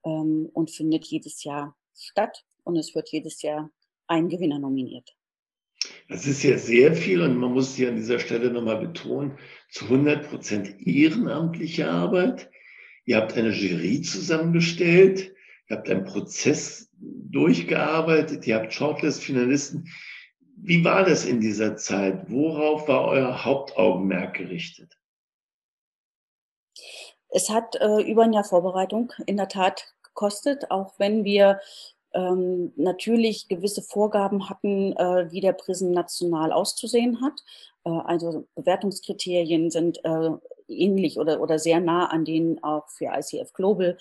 ähm, 0.05 0.49
und 0.53 0.71
findet 0.71 1.05
jedes 1.05 1.43
Jahr 1.43 1.75
statt 1.93 2.45
und 2.63 2.77
es 2.77 2.95
wird 2.95 3.09
jedes 3.09 3.41
Jahr 3.41 3.71
ein 4.07 4.29
Gewinner 4.29 4.59
nominiert. 4.59 5.15
Das 6.07 6.25
ist 6.27 6.43
ja 6.43 6.57
sehr 6.57 6.93
viel 6.93 7.21
und 7.21 7.37
man 7.37 7.53
muss 7.53 7.75
hier 7.75 7.89
an 7.89 7.95
dieser 7.95 8.19
Stelle 8.19 8.51
nochmal 8.51 8.79
betonen, 8.79 9.37
zu 9.69 9.85
100 9.85 10.29
Prozent 10.29 10.75
ehrenamtliche 10.85 11.89
Arbeit. 11.89 12.49
Ihr 13.05 13.17
habt 13.17 13.33
eine 13.33 13.49
Jury 13.49 14.01
zusammengestellt, 14.01 15.33
ihr 15.67 15.77
habt 15.77 15.89
einen 15.89 16.05
Prozess 16.05 16.89
durchgearbeitet, 16.99 18.45
ihr 18.47 18.55
habt 18.55 18.73
Shortlist-Finalisten. 18.73 19.89
Wie 20.57 20.83
war 20.83 21.03
das 21.03 21.25
in 21.25 21.41
dieser 21.41 21.75
Zeit? 21.75 22.29
Worauf 22.29 22.87
war 22.87 23.05
euer 23.05 23.43
Hauptaugenmerk 23.43 24.35
gerichtet? 24.35 24.97
Es 27.29 27.49
hat 27.49 27.75
äh, 27.75 28.01
über 28.01 28.23
ein 28.23 28.33
Jahr 28.33 28.45
Vorbereitung 28.45 29.11
in 29.25 29.37
der 29.37 29.49
Tat 29.49 29.94
gekostet, 30.15 30.71
auch 30.71 30.93
wenn 30.97 31.25
wir 31.25 31.59
ähm, 32.13 32.71
natürlich 32.77 33.47
gewisse 33.49 33.81
Vorgaben 33.81 34.49
hatten, 34.49 34.93
äh, 34.93 35.29
wie 35.31 35.41
der 35.41 35.53
Prism 35.53 35.91
national 35.91 36.53
auszusehen 36.53 37.21
hat. 37.21 37.43
Äh, 37.83 37.89
also 37.89 38.47
Bewertungskriterien 38.55 39.69
sind 39.69 40.03
äh, 40.05 40.29
ähnlich 40.67 41.19
oder, 41.19 41.41
oder 41.41 41.59
sehr 41.59 41.81
nah 41.81 42.07
an 42.07 42.25
denen 42.25 42.63
auch 42.63 42.89
für 42.89 43.11
ICF 43.13 43.51
Global. 43.53 43.97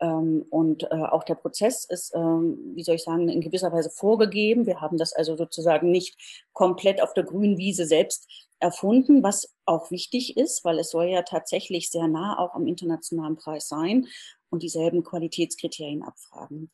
Ähm, 0.00 0.44
und 0.50 0.82
äh, 0.82 0.88
auch 0.96 1.22
der 1.22 1.36
Prozess 1.36 1.84
ist, 1.84 2.12
ähm, 2.16 2.58
wie 2.74 2.82
soll 2.82 2.96
ich 2.96 3.04
sagen, 3.04 3.28
in 3.28 3.40
gewisser 3.40 3.72
Weise 3.72 3.90
vorgegeben. 3.90 4.66
Wir 4.66 4.80
haben 4.80 4.98
das 4.98 5.12
also 5.12 5.36
sozusagen 5.36 5.90
nicht 5.92 6.16
komplett 6.52 7.00
auf 7.00 7.14
der 7.14 7.22
grünen 7.22 7.56
Wiese 7.56 7.86
selbst 7.86 8.28
erfunden, 8.58 9.22
was 9.22 9.54
auch 9.66 9.90
wichtig 9.92 10.36
ist, 10.36 10.64
weil 10.64 10.78
es 10.80 10.90
soll 10.90 11.06
ja 11.06 11.22
tatsächlich 11.22 11.90
sehr 11.90 12.08
nah 12.08 12.38
auch 12.38 12.54
am 12.54 12.66
internationalen 12.66 13.36
Preis 13.36 13.68
sein 13.68 14.08
und 14.52 14.62
dieselben 14.62 15.02
Qualitätskriterien 15.02 16.02
abfragen. 16.02 16.70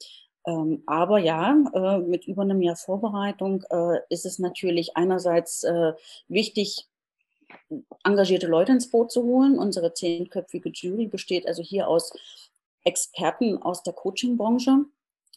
Ähm, 0.46 0.82
aber 0.86 1.18
ja, 1.18 1.56
äh, 1.72 1.98
mit 1.98 2.26
über 2.26 2.42
einem 2.42 2.62
Jahr 2.62 2.76
Vorbereitung 2.76 3.64
äh, 3.70 4.00
ist 4.10 4.26
es 4.26 4.38
natürlich 4.38 4.96
einerseits 4.96 5.64
äh, 5.64 5.92
wichtig, 6.28 6.86
engagierte 8.04 8.46
Leute 8.46 8.72
ins 8.72 8.90
Boot 8.90 9.10
zu 9.10 9.22
holen. 9.22 9.58
Unsere 9.58 9.94
zehnköpfige 9.94 10.70
Jury 10.70 11.06
besteht 11.06 11.46
also 11.46 11.62
hier 11.62 11.88
aus 11.88 12.12
Experten 12.84 13.58
aus 13.62 13.82
der 13.82 13.92
Coaching-Branche. 13.92 14.84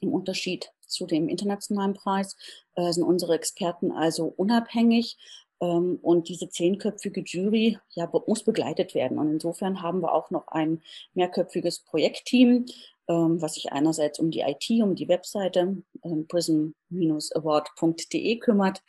Im 0.01 0.13
Unterschied 0.13 0.71
zu 0.87 1.05
dem 1.05 1.29
internationalen 1.29 1.93
Preis 1.93 2.35
äh, 2.75 2.91
sind 2.91 3.03
unsere 3.03 3.35
Experten 3.35 3.91
also 3.91 4.25
unabhängig. 4.25 5.17
Ähm, 5.61 5.99
und 6.01 6.27
diese 6.27 6.49
zehnköpfige 6.49 7.21
Jury 7.21 7.77
ja, 7.91 8.11
muss 8.27 8.43
begleitet 8.43 8.93
werden. 8.95 9.19
Und 9.19 9.29
insofern 9.29 9.81
haben 9.81 10.01
wir 10.01 10.13
auch 10.13 10.29
noch 10.31 10.49
ein 10.49 10.81
mehrköpfiges 11.13 11.79
Projektteam, 11.81 12.65
ähm, 13.07 13.41
was 13.41 13.53
sich 13.53 13.71
einerseits 13.71 14.19
um 14.19 14.31
die 14.31 14.41
IT, 14.41 14.69
um 14.81 14.95
die 14.95 15.07
Webseite 15.07 15.77
ähm, 16.03 16.27
prism-award.de 16.27 18.37
kümmert, 18.37 18.83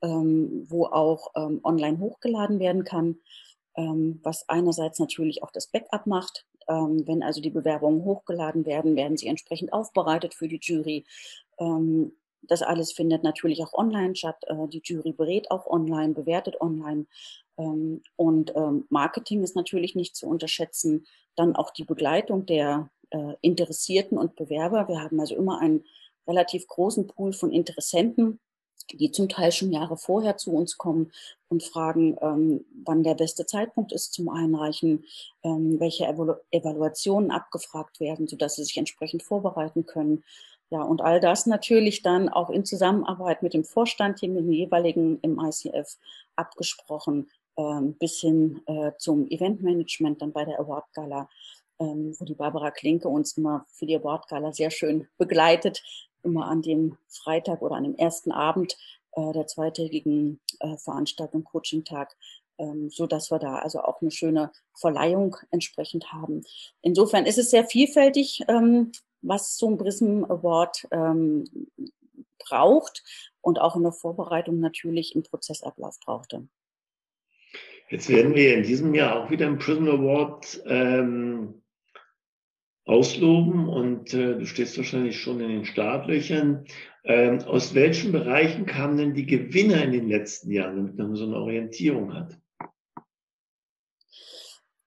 wo 0.00 0.86
auch 0.86 1.34
online 1.34 1.98
hochgeladen 1.98 2.60
werden 2.60 2.84
kann, 2.84 3.18
was 3.74 4.48
einerseits 4.48 5.00
natürlich 5.00 5.42
auch 5.42 5.50
das 5.50 5.66
Backup 5.66 6.06
macht. 6.06 6.46
Wenn 6.68 7.24
also 7.24 7.40
die 7.40 7.50
Bewerbungen 7.50 8.04
hochgeladen 8.04 8.64
werden, 8.64 8.94
werden 8.94 9.16
sie 9.16 9.26
entsprechend 9.26 9.72
aufbereitet 9.72 10.34
für 10.34 10.46
die 10.46 10.60
Jury. 10.62 11.04
Ähm, 12.42 12.46
das 12.48 12.62
alles 12.62 12.92
findet 12.92 13.22
natürlich 13.22 13.62
auch 13.62 13.72
online 13.72 14.16
statt. 14.16 14.42
Äh, 14.46 14.68
die 14.68 14.82
Jury 14.82 15.12
berät 15.12 15.50
auch 15.50 15.66
online, 15.66 16.14
bewertet 16.14 16.60
online. 16.60 17.06
Ähm, 17.56 18.02
und 18.16 18.52
Marketing 18.88 19.42
ist 19.42 19.56
natürlich 19.56 19.94
nicht 19.94 20.16
zu 20.16 20.26
unterschätzen. 20.28 21.06
Dann 21.36 21.56
auch 21.56 21.70
die 21.70 21.84
Begleitung 21.84 22.46
der 22.46 22.90
äh, 23.10 23.34
Interessierten 23.40 24.18
und 24.18 24.36
Bewerber. 24.36 24.88
Wir 24.88 25.00
haben 25.00 25.18
also 25.20 25.34
immer 25.34 25.60
einen 25.60 25.84
relativ 26.26 26.66
großen 26.66 27.06
Pool 27.06 27.32
von 27.32 27.52
Interessenten, 27.52 28.38
die 28.92 29.10
zum 29.10 29.28
Teil 29.28 29.52
schon 29.52 29.72
Jahre 29.72 29.96
vorher 29.96 30.36
zu 30.36 30.52
uns 30.52 30.78
kommen 30.78 31.12
und 31.48 31.62
fragen, 31.62 32.16
ähm, 32.20 32.64
wann 32.84 33.02
der 33.02 33.14
beste 33.14 33.46
Zeitpunkt 33.46 33.92
ist 33.92 34.12
zum 34.12 34.28
Einreichen, 34.28 35.04
ähm, 35.42 35.78
welche 35.80 36.06
Evalu 36.06 36.34
Evaluationen 36.50 37.30
abgefragt 37.30 38.00
werden, 38.00 38.26
sodass 38.26 38.56
sie 38.56 38.64
sich 38.64 38.76
entsprechend 38.76 39.22
vorbereiten 39.22 39.86
können. 39.86 40.24
Ja, 40.70 40.82
und 40.82 41.00
all 41.00 41.20
das 41.20 41.46
natürlich 41.46 42.02
dann 42.02 42.28
auch 42.28 42.50
in 42.50 42.64
Zusammenarbeit 42.64 43.42
mit 43.42 43.54
dem 43.54 43.64
Vorstand 43.64 44.20
dem 44.20 44.52
jeweiligen 44.52 45.18
im 45.22 45.40
ICF 45.40 45.96
abgesprochen, 46.36 47.30
ähm, 47.56 47.94
bis 47.94 48.20
hin 48.20 48.60
äh, 48.66 48.92
zum 48.98 49.26
Eventmanagement 49.28 50.20
dann 50.20 50.32
bei 50.32 50.44
der 50.44 50.60
Award 50.60 50.84
Gala, 50.92 51.28
ähm, 51.80 52.14
wo 52.18 52.24
die 52.24 52.34
Barbara 52.34 52.70
Klinke 52.70 53.08
uns 53.08 53.32
immer 53.38 53.64
für 53.72 53.86
die 53.86 53.96
Award 53.96 54.28
Gala 54.28 54.52
sehr 54.52 54.70
schön 54.70 55.08
begleitet, 55.16 55.82
immer 56.22 56.46
an 56.46 56.60
dem 56.60 56.98
Freitag 57.08 57.62
oder 57.62 57.76
an 57.76 57.84
dem 57.84 57.96
ersten 57.96 58.30
Abend 58.30 58.76
äh, 59.12 59.32
der 59.32 59.46
zweitägigen 59.46 60.38
äh, 60.60 60.76
Veranstaltung 60.76 61.44
Coaching-Tag, 61.44 62.14
ähm, 62.58 62.90
so 62.90 63.06
dass 63.06 63.30
wir 63.30 63.38
da 63.38 63.56
also 63.56 63.80
auch 63.80 64.02
eine 64.02 64.10
schöne 64.10 64.52
Verleihung 64.74 65.36
entsprechend 65.50 66.12
haben. 66.12 66.44
Insofern 66.82 67.24
ist 67.24 67.38
es 67.38 67.50
sehr 67.50 67.64
vielfältig, 67.64 68.42
ähm, 68.48 68.92
was 69.22 69.56
so 69.56 69.68
ein 69.68 69.78
Prism 69.78 70.24
Award 70.24 70.86
ähm, 70.90 71.44
braucht 72.38 73.02
und 73.40 73.60
auch 73.60 73.76
in 73.76 73.82
der 73.82 73.92
Vorbereitung 73.92 74.60
natürlich 74.60 75.14
im 75.14 75.22
Prozessablauf 75.22 75.98
brauchte. 76.04 76.48
Jetzt 77.90 78.08
werden 78.10 78.34
wir 78.34 78.56
in 78.56 78.64
diesem 78.64 78.94
Jahr 78.94 79.22
auch 79.22 79.30
wieder 79.30 79.46
im 79.46 79.58
Prism 79.58 79.88
Award 79.88 80.62
ähm, 80.66 81.62
ausloben 82.84 83.68
und 83.68 84.12
äh, 84.14 84.38
du 84.38 84.46
stehst 84.46 84.76
wahrscheinlich 84.76 85.20
schon 85.20 85.40
in 85.40 85.48
den 85.48 85.64
Startlöchern. 85.64 86.64
Ähm, 87.04 87.40
aus 87.42 87.74
welchen 87.74 88.12
Bereichen 88.12 88.66
kamen 88.66 88.96
denn 88.98 89.14
die 89.14 89.26
Gewinner 89.26 89.82
in 89.82 89.92
den 89.92 90.08
letzten 90.08 90.50
Jahren, 90.50 90.76
damit 90.76 90.98
man 90.98 91.14
so 91.14 91.24
eine 91.24 91.36
Orientierung 91.36 92.14
hat? 92.14 92.38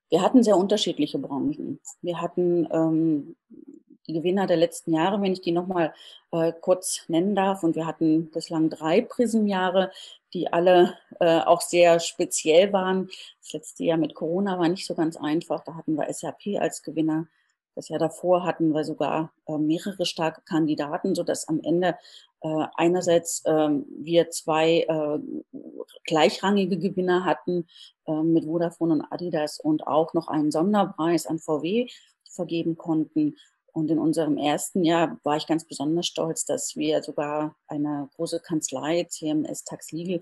Wir 0.09 0.21
hatten 0.21 0.43
sehr 0.43 0.57
unterschiedliche 0.57 1.19
Branchen. 1.19 1.79
Wir 2.01 2.21
hatten 2.21 2.67
ähm, 2.71 3.35
die 4.11 4.19
Gewinner 4.19 4.47
der 4.47 4.57
letzten 4.57 4.93
Jahre, 4.93 5.21
wenn 5.21 5.33
ich 5.33 5.41
die 5.41 5.51
nochmal 5.51 5.93
äh, 6.31 6.51
kurz 6.59 7.01
nennen 7.07 7.35
darf. 7.35 7.63
Und 7.63 7.75
wir 7.75 7.85
hatten 7.85 8.29
bislang 8.31 8.69
drei 8.69 9.01
Prismjahre, 9.01 9.91
die 10.33 10.51
alle 10.51 10.97
äh, 11.19 11.39
auch 11.39 11.61
sehr 11.61 11.99
speziell 11.99 12.73
waren. 12.73 13.09
Das 13.41 13.53
letzte 13.53 13.83
Jahr 13.83 13.97
mit 13.97 14.15
Corona 14.15 14.59
war 14.59 14.67
nicht 14.67 14.85
so 14.85 14.95
ganz 14.95 15.17
einfach. 15.17 15.63
Da 15.63 15.75
hatten 15.75 15.95
wir 15.95 16.11
SAP 16.11 16.59
als 16.59 16.83
Gewinner, 16.83 17.27
das 17.75 17.87
Jahr 17.87 17.99
davor 17.99 18.43
hatten 18.43 18.73
wir 18.73 18.83
sogar 18.83 19.31
äh, 19.47 19.57
mehrere 19.57 20.05
starke 20.05 20.41
Kandidaten, 20.41 21.15
so 21.15 21.23
dass 21.23 21.47
am 21.47 21.61
Ende 21.63 21.97
äh, 22.41 22.65
einerseits 22.75 23.45
äh, 23.45 23.69
wir 23.97 24.29
zwei 24.29 24.81
äh, 24.81 25.19
gleichrangige 26.05 26.77
Gewinner 26.77 27.23
hatten 27.23 27.67
äh, 28.07 28.23
mit 28.23 28.45
Vodafone 28.45 28.93
und 28.93 29.01
Adidas 29.03 29.59
und 29.59 29.87
auch 29.87 30.13
noch 30.13 30.27
einen 30.27 30.51
Sonderpreis 30.51 31.25
an 31.25 31.39
VW 31.39 31.87
vergeben 32.29 32.77
konnten. 32.77 33.37
Und 33.73 33.89
in 33.89 33.99
unserem 33.99 34.37
ersten 34.37 34.83
Jahr 34.83 35.19
war 35.23 35.37
ich 35.37 35.47
ganz 35.47 35.65
besonders 35.65 36.07
stolz, 36.07 36.45
dass 36.45 36.75
wir 36.75 37.01
sogar 37.03 37.55
eine 37.67 38.09
große 38.15 38.39
Kanzlei, 38.39 39.05
CMS 39.05 39.63
Tax 39.63 39.91
Legal, 39.91 40.21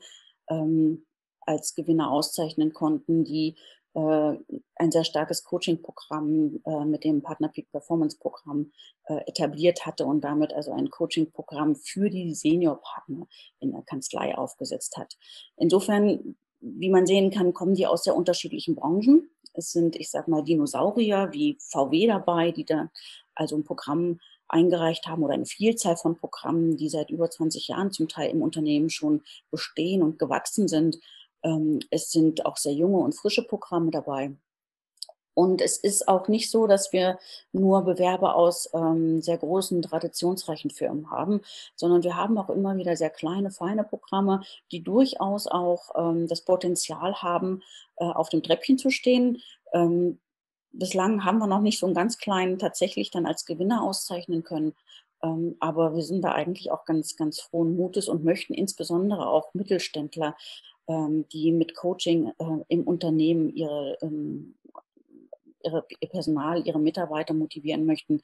ähm, 0.49 1.05
als 1.41 1.73
Gewinner 1.73 2.11
auszeichnen 2.11 2.73
konnten, 2.73 3.23
die 3.23 3.55
äh, 3.95 4.37
ein 4.75 4.91
sehr 4.91 5.03
starkes 5.03 5.43
Coaching-Programm 5.43 6.61
äh, 6.63 6.85
mit 6.85 7.03
dem 7.03 7.23
Partner 7.23 7.49
Peak 7.49 7.71
Performance 7.71 8.17
Programm 8.19 8.71
äh, 9.05 9.21
etabliert 9.27 9.85
hatte 9.85 10.05
und 10.05 10.21
damit 10.23 10.53
also 10.53 10.71
ein 10.71 10.89
Coaching-Programm 10.89 11.75
für 11.75 12.09
die 12.09 12.35
Senior-Partner 12.35 13.27
in 13.59 13.71
der 13.71 13.81
Kanzlei 13.81 14.37
aufgesetzt 14.37 14.95
hat. 14.97 15.17
Insofern, 15.57 16.35
wie 16.59 16.89
man 16.89 17.07
sehen 17.07 17.31
kann, 17.31 17.53
kommen 17.53 17.73
die 17.73 17.87
aus 17.87 18.03
sehr 18.03 18.15
unterschiedlichen 18.15 18.75
Branchen. 18.75 19.29
Es 19.53 19.71
sind, 19.71 19.95
ich 19.95 20.11
sag 20.11 20.27
mal, 20.27 20.43
Dinosaurier 20.43 21.29
wie 21.31 21.57
VW 21.59 22.05
dabei, 22.05 22.51
die 22.51 22.65
da 22.65 22.91
also 23.39 23.55
ein 23.55 23.63
Programm 23.63 24.19
eingereicht 24.47 25.07
haben 25.07 25.23
oder 25.23 25.33
eine 25.33 25.45
Vielzahl 25.45 25.97
von 25.97 26.17
Programmen, 26.17 26.77
die 26.77 26.89
seit 26.89 27.09
über 27.09 27.29
20 27.29 27.67
Jahren 27.67 27.91
zum 27.91 28.07
Teil 28.07 28.29
im 28.31 28.41
Unternehmen 28.41 28.89
schon 28.89 29.21
bestehen 29.51 30.03
und 30.03 30.19
gewachsen 30.19 30.67
sind 30.67 30.99
ähm, 31.43 31.79
es 31.89 32.11
sind 32.11 32.45
auch 32.45 32.57
sehr 32.57 32.73
junge 32.73 32.99
und 32.99 33.15
frische 33.15 33.43
Programme 33.43 33.91
dabei. 33.91 34.35
Und 35.33 35.61
es 35.61 35.77
ist 35.77 36.07
auch 36.09 36.27
nicht 36.27 36.51
so, 36.51 36.67
dass 36.67 36.91
wir 36.91 37.17
nur 37.53 37.83
Bewerber 37.83 38.35
aus 38.35 38.69
ähm, 38.73 39.21
sehr 39.21 39.37
großen, 39.37 39.81
traditionsreichen 39.81 40.69
Firmen 40.69 41.09
haben, 41.11 41.41
sondern 41.77 42.03
wir 42.03 42.17
haben 42.17 42.37
auch 42.37 42.49
immer 42.49 42.75
wieder 42.75 42.97
sehr 42.97 43.09
kleine, 43.09 43.49
feine 43.49 43.85
Programme, 43.85 44.41
die 44.71 44.83
durchaus 44.83 45.47
auch 45.47 45.91
ähm, 45.95 46.27
das 46.27 46.41
Potenzial 46.41 47.21
haben, 47.21 47.63
äh, 47.97 48.05
auf 48.05 48.27
dem 48.27 48.43
Treppchen 48.43 48.77
zu 48.77 48.89
stehen. 48.89 49.41
Ähm, 49.71 50.19
bislang 50.71 51.25
haben 51.25 51.39
wir 51.39 51.47
noch 51.47 51.61
nicht 51.61 51.79
so 51.79 51.85
einen 51.85 51.95
ganz 51.95 52.17
kleinen 52.17 52.59
tatsächlich 52.59 53.11
dann 53.11 53.25
als 53.25 53.45
Gewinner 53.45 53.83
auszeichnen 53.83 54.43
können. 54.43 54.73
Ähm, 55.21 55.55
aber 55.59 55.95
wir 55.95 56.03
sind 56.03 56.21
da 56.21 56.31
eigentlich 56.31 56.71
auch 56.71 56.85
ganz, 56.85 57.15
ganz 57.15 57.41
frohen 57.41 57.75
Mutes 57.75 58.07
und 58.07 58.23
möchten 58.23 58.53
insbesondere 58.53 59.27
auch 59.27 59.53
Mittelständler 59.53 60.35
ähm, 60.89 61.27
die 61.29 61.51
mit 61.51 61.75
Coaching 61.75 62.33
äh, 62.39 62.63
im 62.67 62.83
Unternehmen 62.83 63.53
ihre, 63.55 63.95
ähm, 64.01 64.55
ihre, 65.63 65.85
ihr 65.99 66.09
Personal, 66.09 66.65
ihre 66.65 66.79
Mitarbeiter 66.79 67.35
motivieren 67.35 67.85
möchten, 67.85 68.21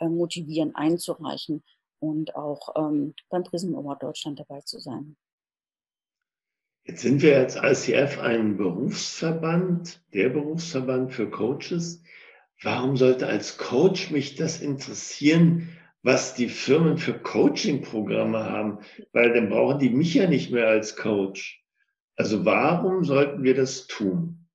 äh, 0.00 0.08
motivieren 0.08 0.74
einzureichen 0.74 1.62
und 2.00 2.36
auch 2.36 2.74
beim 3.28 3.44
Prism 3.44 3.74
Award 3.74 4.04
Deutschland 4.04 4.38
dabei 4.38 4.60
zu 4.60 4.78
sein. 4.78 5.16
Jetzt 6.88 7.02
sind 7.02 7.20
wir 7.20 7.36
als 7.36 7.56
ICF 7.56 8.18
ein 8.18 8.56
Berufsverband, 8.56 10.02
der 10.14 10.30
Berufsverband 10.30 11.12
für 11.12 11.28
Coaches. 11.28 12.02
Warum 12.62 12.96
sollte 12.96 13.26
als 13.26 13.58
Coach 13.58 14.10
mich 14.10 14.36
das 14.36 14.62
interessieren, 14.62 15.68
was 16.02 16.34
die 16.34 16.48
Firmen 16.48 16.96
für 16.96 17.12
Coaching-Programme 17.12 18.42
haben? 18.42 18.78
Weil 19.12 19.34
dann 19.34 19.50
brauchen 19.50 19.80
die 19.80 19.90
mich 19.90 20.14
ja 20.14 20.30
nicht 20.30 20.50
mehr 20.50 20.66
als 20.66 20.96
Coach. 20.96 21.62
Also 22.16 22.46
warum 22.46 23.04
sollten 23.04 23.42
wir 23.42 23.54
das 23.54 23.86
tun? 23.86 24.47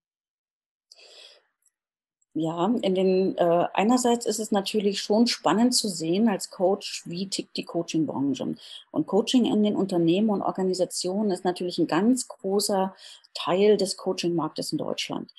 Ja, 2.36 2.66
in 2.82 2.96
den 2.96 3.38
äh, 3.38 3.68
einerseits 3.74 4.26
ist 4.26 4.40
es 4.40 4.52
natürlich 4.52 5.02
schon 5.02 5.28
spannend 5.28 5.76
zu 5.76 5.88
sehen 5.88 6.28
als 6.28 6.50
Coach, 6.50 7.04
wie 7.06 7.30
tickt 7.30 7.56
die 7.58 7.64
Coaching-Branche. 7.64 8.56
Und 8.90 9.06
Coaching 9.06 9.46
in 9.46 9.62
den 9.64 9.76
Unternehmen 9.76 10.32
und 10.32 10.42
Organisationen 10.42 11.30
ist 11.30 11.46
natürlich 11.46 11.78
ein 11.78 11.86
ganz 11.86 12.28
großer 12.28 12.96
Teil 13.36 13.78
des 13.78 13.98
Coaching-Marktes 13.98 14.72
in 14.72 14.80
Deutschland. 14.80 15.32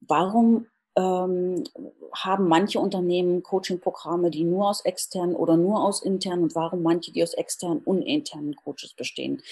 Warum 0.00 0.66
ähm, 0.96 1.64
haben 2.14 2.48
manche 2.48 2.78
Unternehmen 2.78 3.42
Coaching-Programme, 3.42 4.30
die 4.30 4.44
nur 4.44 4.68
aus 4.68 4.82
externen 4.82 5.34
oder 5.34 5.56
nur 5.56 5.84
aus 5.84 6.02
internen 6.02 6.44
und 6.44 6.54
warum 6.54 6.82
manche, 6.82 7.12
die 7.12 7.22
aus 7.22 7.34
externen 7.34 7.78
und 7.84 8.02
internen 8.02 8.54
Coaches 8.54 8.94
bestehen? 8.94 9.42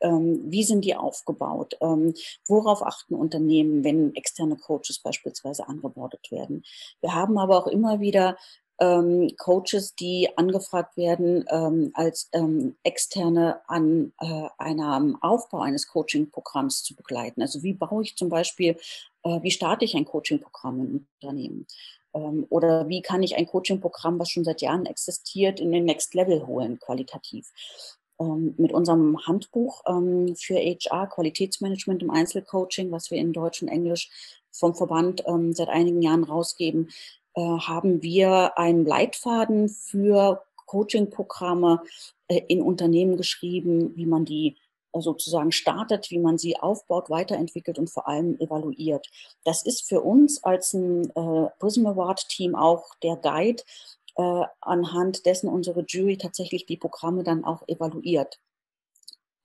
Ähm, 0.00 0.40
wie 0.44 0.62
sind 0.62 0.84
die 0.84 0.94
aufgebaut? 0.94 1.76
Ähm, 1.80 2.14
worauf 2.46 2.82
achten 2.82 3.14
Unternehmen, 3.14 3.84
wenn 3.84 4.14
externe 4.14 4.56
Coaches 4.56 5.00
beispielsweise 5.02 5.68
angebordet 5.68 6.30
werden? 6.30 6.64
Wir 7.00 7.14
haben 7.14 7.38
aber 7.38 7.58
auch 7.58 7.66
immer 7.66 8.00
wieder 8.00 8.36
ähm, 8.82 9.30
Coaches, 9.38 9.94
die 9.94 10.28
angefragt 10.36 10.96
werden, 10.96 11.44
ähm, 11.48 11.92
als 11.94 12.28
ähm, 12.32 12.74
Externe 12.82 13.60
an 13.68 14.12
äh, 14.20 14.48
einem 14.58 15.22
Aufbau 15.22 15.60
eines 15.60 15.86
Coaching-Programms 15.86 16.82
zu 16.82 16.96
begleiten. 16.96 17.42
Also 17.42 17.62
wie 17.62 17.74
baue 17.74 18.02
ich 18.02 18.16
zum 18.16 18.28
Beispiel 18.28 18.76
äh, 19.22 19.40
wie 19.42 19.52
starte 19.52 19.84
ich 19.84 19.94
ein 19.94 20.04
Coaching-Programm 20.04 20.80
im 20.80 21.06
Unternehmen? 21.20 21.66
Ähm, 22.12 22.46
oder 22.50 22.88
wie 22.88 23.02
kann 23.02 23.22
ich 23.22 23.36
ein 23.36 23.46
Coaching-Programm, 23.46 24.18
was 24.18 24.30
schon 24.30 24.44
seit 24.44 24.60
Jahren 24.62 24.86
existiert, 24.86 25.60
in 25.60 25.70
den 25.70 25.84
Next 25.84 26.14
Level 26.14 26.44
holen, 26.46 26.80
qualitativ? 26.80 27.52
Ähm, 28.18 28.54
mit 28.58 28.72
unserem 28.72 29.24
Handbuch 29.24 29.82
ähm, 29.86 30.34
für 30.34 30.56
HR, 30.56 31.06
Qualitätsmanagement 31.06 32.02
im 32.02 32.10
Einzelcoaching, 32.10 32.90
was 32.90 33.12
wir 33.12 33.18
in 33.18 33.32
Deutsch 33.32 33.62
und 33.62 33.68
Englisch 33.68 34.10
vom 34.54 34.74
Verband 34.74 35.24
seit 35.52 35.70
einigen 35.70 36.02
Jahren 36.02 36.24
rausgeben, 36.24 36.90
äh, 37.34 37.40
haben 37.40 38.02
wir 38.02 38.58
einen 38.58 38.84
Leitfaden 38.84 39.68
für 39.68 40.42
Coaching-Programme 40.66 41.82
äh, 42.28 42.42
in 42.48 42.62
Unternehmen 42.62 43.16
geschrieben, 43.16 43.96
wie 43.96 44.06
man 44.06 44.24
die 44.24 44.56
sozusagen 44.94 45.52
startet, 45.52 46.10
wie 46.10 46.18
man 46.18 46.36
sie 46.36 46.58
aufbaut, 46.58 47.08
weiterentwickelt 47.08 47.78
und 47.78 47.88
vor 47.88 48.08
allem 48.08 48.38
evaluiert. 48.38 49.08
Das 49.44 49.62
ist 49.64 49.88
für 49.88 50.02
uns 50.02 50.44
als 50.44 50.74
ein 50.74 51.08
äh, 51.10 51.48
Prism 51.58 51.86
Award 51.86 52.28
Team 52.28 52.54
auch 52.54 52.94
der 53.02 53.16
Guide, 53.16 53.62
äh, 54.16 54.44
anhand 54.60 55.24
dessen 55.24 55.48
unsere 55.48 55.84
Jury 55.88 56.18
tatsächlich 56.18 56.66
die 56.66 56.76
Programme 56.76 57.22
dann 57.22 57.44
auch 57.44 57.66
evaluiert. 57.68 58.38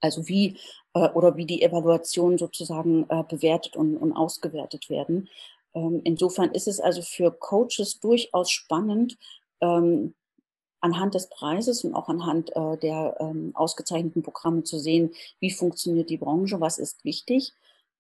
Also 0.02 0.28
wie 0.28 0.58
äh, 0.94 1.10
oder 1.10 1.38
wie 1.38 1.46
die 1.46 1.62
Evaluation 1.62 2.38
sozusagen 2.38 3.06
äh, 3.10 3.24
bewertet 3.24 3.76
und, 3.76 3.96
und 3.98 4.14
ausgewertet 4.14 4.90
werden. 4.90 5.30
Ähm, 5.74 6.02
insofern 6.04 6.52
ist 6.52 6.68
es 6.68 6.80
also 6.80 7.02
für 7.02 7.32
Coaches 7.32 8.00
durchaus 8.00 8.52
spannend, 8.52 9.18
ähm, 9.62 10.14
anhand 10.80 11.16
des 11.16 11.30
Preises 11.30 11.84
und 11.84 11.96
auch 11.96 12.08
anhand 12.08 12.56
äh, 12.56 12.78
der 12.78 13.18
ähm, 13.20 13.52
ausgezeichneten 13.56 14.24
Programme 14.24 14.64
zu 14.64 14.78
sehen, 14.80 15.12
wie 15.40 15.52
funktioniert 15.52 16.10
die 16.10 16.18
Branche, 16.18 16.62
was 16.62 16.78
ist 16.78 17.04
wichtig. 17.04 17.54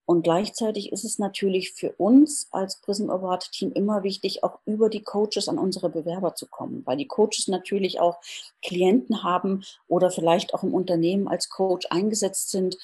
Und 0.06 0.22
gleichzeitig 0.22 0.94
ist 0.94 1.04
es 1.04 1.20
natürlich 1.20 1.74
für 1.74 1.92
uns 1.98 2.48
als 2.52 2.80
Prism 2.80 3.10
Award 3.10 3.52
Team 3.52 3.74
immer 3.74 4.04
wichtig, 4.04 4.42
auch 4.42 4.60
über 4.66 4.90
die 4.90 5.04
Coaches 5.04 5.50
an 5.50 5.58
unsere 5.58 5.90
Bewerber 5.90 6.34
zu 6.34 6.48
kommen, 6.48 6.82
weil 6.86 6.96
die 6.96 7.10
Coaches 7.10 7.50
natürlich 7.50 8.00
auch 8.00 8.22
Klienten 8.62 9.24
haben 9.24 9.66
oder 9.90 10.10
vielleicht 10.10 10.54
auch 10.54 10.64
im 10.64 10.74
Unternehmen 10.74 11.28
als 11.28 11.50
Coach 11.50 11.88
eingesetzt 11.90 12.52
sind 12.52 12.78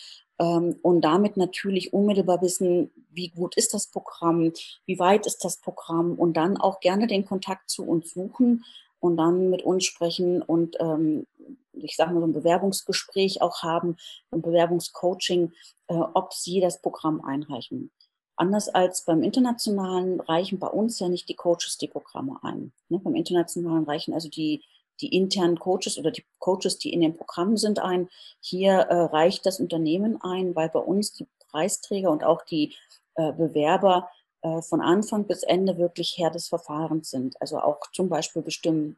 und 0.44 1.02
damit 1.02 1.38
natürlich 1.38 1.94
unmittelbar 1.94 2.42
wissen, 2.42 2.92
wie 3.12 3.30
gut 3.30 3.56
ist 3.58 3.74
das 3.74 3.88
Programm, 3.88 4.52
wie 4.86 5.00
weit 5.00 5.26
ist 5.26 5.44
das 5.44 5.58
Programm 5.58 6.14
und 6.16 6.34
dann 6.34 6.58
auch 6.58 6.80
gerne 6.80 7.08
den 7.08 7.26
Kontakt 7.26 7.70
zu 7.70 7.84
uns 7.84 8.14
suchen 8.14 8.64
und 9.00 9.18
dann 9.18 9.50
mit 9.50 9.64
uns 9.64 9.86
sprechen 9.86 10.42
und 10.42 10.78
ähm, 10.80 11.28
ich 11.74 11.96
sage 11.96 12.14
mal 12.14 12.22
so 12.22 12.28
ein 12.28 12.34
Bewerbungsgespräch 12.34 13.42
auch 13.42 13.64
haben, 13.64 13.98
ein 14.32 14.42
Bewerbungscoaching, 14.42 15.52
äh, 15.88 15.96
ob 15.96 16.34
sie 16.34 16.60
das 16.60 16.82
Programm 16.82 17.22
einreichen. 17.22 17.92
Anders 18.36 18.70
als 18.70 19.06
beim 19.06 19.22
Internationalen 19.22 20.20
reichen 20.20 20.58
bei 20.58 20.68
uns 20.68 21.00
ja 21.00 21.08
nicht 21.08 21.30
die 21.30 21.36
Coaches 21.36 21.78
die 21.80 21.88
Programme 21.88 22.40
ein. 22.42 22.72
Ne? 22.90 23.00
Beim 23.00 23.16
Internationalen 23.16 23.84
reichen 23.84 24.14
also 24.14 24.28
die, 24.30 24.64
die 25.02 25.16
internen 25.16 25.60
Coaches 25.60 25.98
oder 25.98 26.12
die 26.12 26.26
Coaches, 26.40 26.78
die 26.78 26.94
in 26.94 27.02
den 27.02 27.16
Programmen 27.16 27.58
sind, 27.58 27.80
ein. 27.80 28.10
Hier 28.40 28.74
äh, 28.74 28.96
reicht 28.96 29.46
das 29.46 29.60
Unternehmen 29.60 30.20
ein, 30.22 30.56
weil 30.56 30.70
bei 30.70 30.80
uns 30.80 31.14
die 31.14 31.28
Preisträger 31.50 32.12
und 32.12 32.24
auch 32.24 32.44
die 32.44 32.76
äh, 33.16 33.32
Bewerber 33.32 34.10
äh, 34.42 34.62
von 34.62 34.82
Anfang 34.82 35.26
bis 35.26 35.44
Ende 35.44 35.78
wirklich 35.78 36.16
Herr 36.18 36.32
des 36.32 36.48
Verfahrens 36.48 37.10
sind. 37.10 37.40
Also 37.42 37.60
auch 37.60 37.80
zum 37.94 38.10
Beispiel 38.10 38.42
bestimmen, 38.42 38.98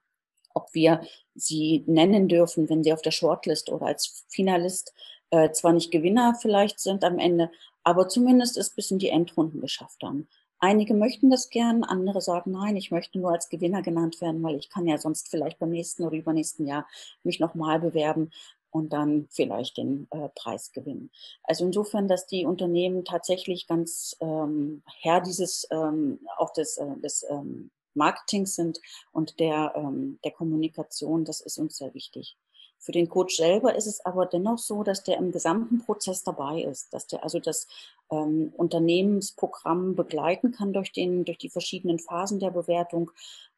ob 0.53 0.73
wir 0.73 1.01
sie 1.35 1.83
nennen 1.85 2.27
dürfen, 2.27 2.69
wenn 2.69 2.83
sie 2.83 2.93
auf 2.93 3.01
der 3.01 3.11
Shortlist 3.11 3.69
oder 3.69 3.87
als 3.87 4.25
Finalist 4.29 4.93
äh, 5.29 5.51
zwar 5.51 5.73
nicht 5.73 5.91
Gewinner 5.91 6.35
vielleicht 6.41 6.79
sind 6.79 7.03
am 7.03 7.19
Ende, 7.19 7.51
aber 7.83 8.07
zumindest 8.07 8.57
es 8.57 8.69
bis 8.69 8.91
in 8.91 8.99
die 8.99 9.09
Endrunden 9.09 9.61
geschafft 9.61 10.01
haben. 10.03 10.27
Einige 10.59 10.93
möchten 10.93 11.29
das 11.29 11.49
gern, 11.49 11.83
andere 11.83 12.21
sagen, 12.21 12.51
nein, 12.51 12.75
ich 12.75 12.91
möchte 12.91 13.19
nur 13.19 13.31
als 13.31 13.49
Gewinner 13.49 13.81
genannt 13.81 14.21
werden, 14.21 14.41
weil 14.41 14.55
ich 14.55 14.69
kann 14.69 14.87
ja 14.87 14.97
sonst 14.97 15.29
vielleicht 15.29 15.59
beim 15.59 15.69
nächsten 15.69 16.03
oder 16.03 16.17
übernächsten 16.17 16.65
Jahr 16.65 16.87
mich 17.23 17.39
nochmal 17.39 17.79
bewerben 17.79 18.31
und 18.71 18.91
dann 18.91 19.27
vielleicht 19.29 19.77
den 19.77 20.07
äh, 20.11 20.29
Preis 20.35 20.71
gewinnen. 20.71 21.09
Also 21.43 21.65
insofern, 21.65 22.07
dass 22.07 22.27
die 22.27 22.45
Unternehmen 22.45 23.05
tatsächlich 23.05 23.67
ganz 23.67 24.17
ähm, 24.19 24.83
Herr 25.01 25.21
dieses, 25.21 25.67
ähm, 25.71 26.19
auch 26.37 26.51
des, 26.51 26.77
äh, 26.77 26.97
des 26.97 27.25
ähm, 27.29 27.71
Marketings 27.93 28.55
sind 28.55 28.79
und 29.11 29.39
der, 29.39 29.73
ähm, 29.75 30.19
der 30.23 30.31
Kommunikation, 30.31 31.23
das 31.25 31.41
ist 31.41 31.57
uns 31.57 31.77
sehr 31.77 31.93
wichtig. 31.93 32.37
Für 32.79 32.91
den 32.91 33.09
Coach 33.09 33.37
selber 33.37 33.75
ist 33.75 33.87
es 33.87 34.05
aber 34.05 34.25
dennoch 34.25 34.59
so, 34.59 34.83
dass 34.83 35.03
der 35.03 35.17
im 35.17 35.31
gesamten 35.31 35.79
Prozess 35.79 36.23
dabei 36.23 36.61
ist, 36.61 36.93
dass 36.93 37.07
der 37.07 37.23
also 37.23 37.39
das 37.39 37.67
ähm, 38.11 38.53
Unternehmensprogramm 38.55 39.95
begleiten 39.95 40.51
kann 40.51 40.73
durch, 40.73 40.91
den, 40.91 41.25
durch 41.25 41.37
die 41.37 41.49
verschiedenen 41.49 41.99
Phasen 41.99 42.39
der 42.39 42.51
Bewertung 42.51 43.11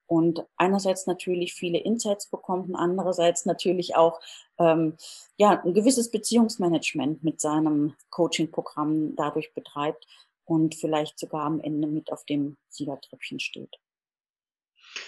und 0.08 0.45
einerseits 0.56 1.06
natürlich 1.06 1.53
viele 1.53 1.80
Insights 1.80 2.27
bekommt 2.27 2.69
und 2.69 2.75
andererseits 2.75 3.45
natürlich 3.45 3.95
auch 3.95 4.21
ähm, 4.58 4.95
ja, 5.36 5.62
ein 5.62 5.73
gewisses 5.73 6.10
Beziehungsmanagement 6.10 7.23
mit 7.23 7.41
seinem 7.41 7.93
Coaching-Programm 8.10 9.15
dadurch 9.15 9.53
betreibt 9.53 10.08
und 10.45 10.75
vielleicht 10.75 11.19
sogar 11.19 11.43
am 11.43 11.60
Ende 11.60 11.89
mit 11.89 12.12
auf 12.12 12.23
dem 12.23 12.56
Siegertreppchen 12.69 13.41
steht. 13.41 13.75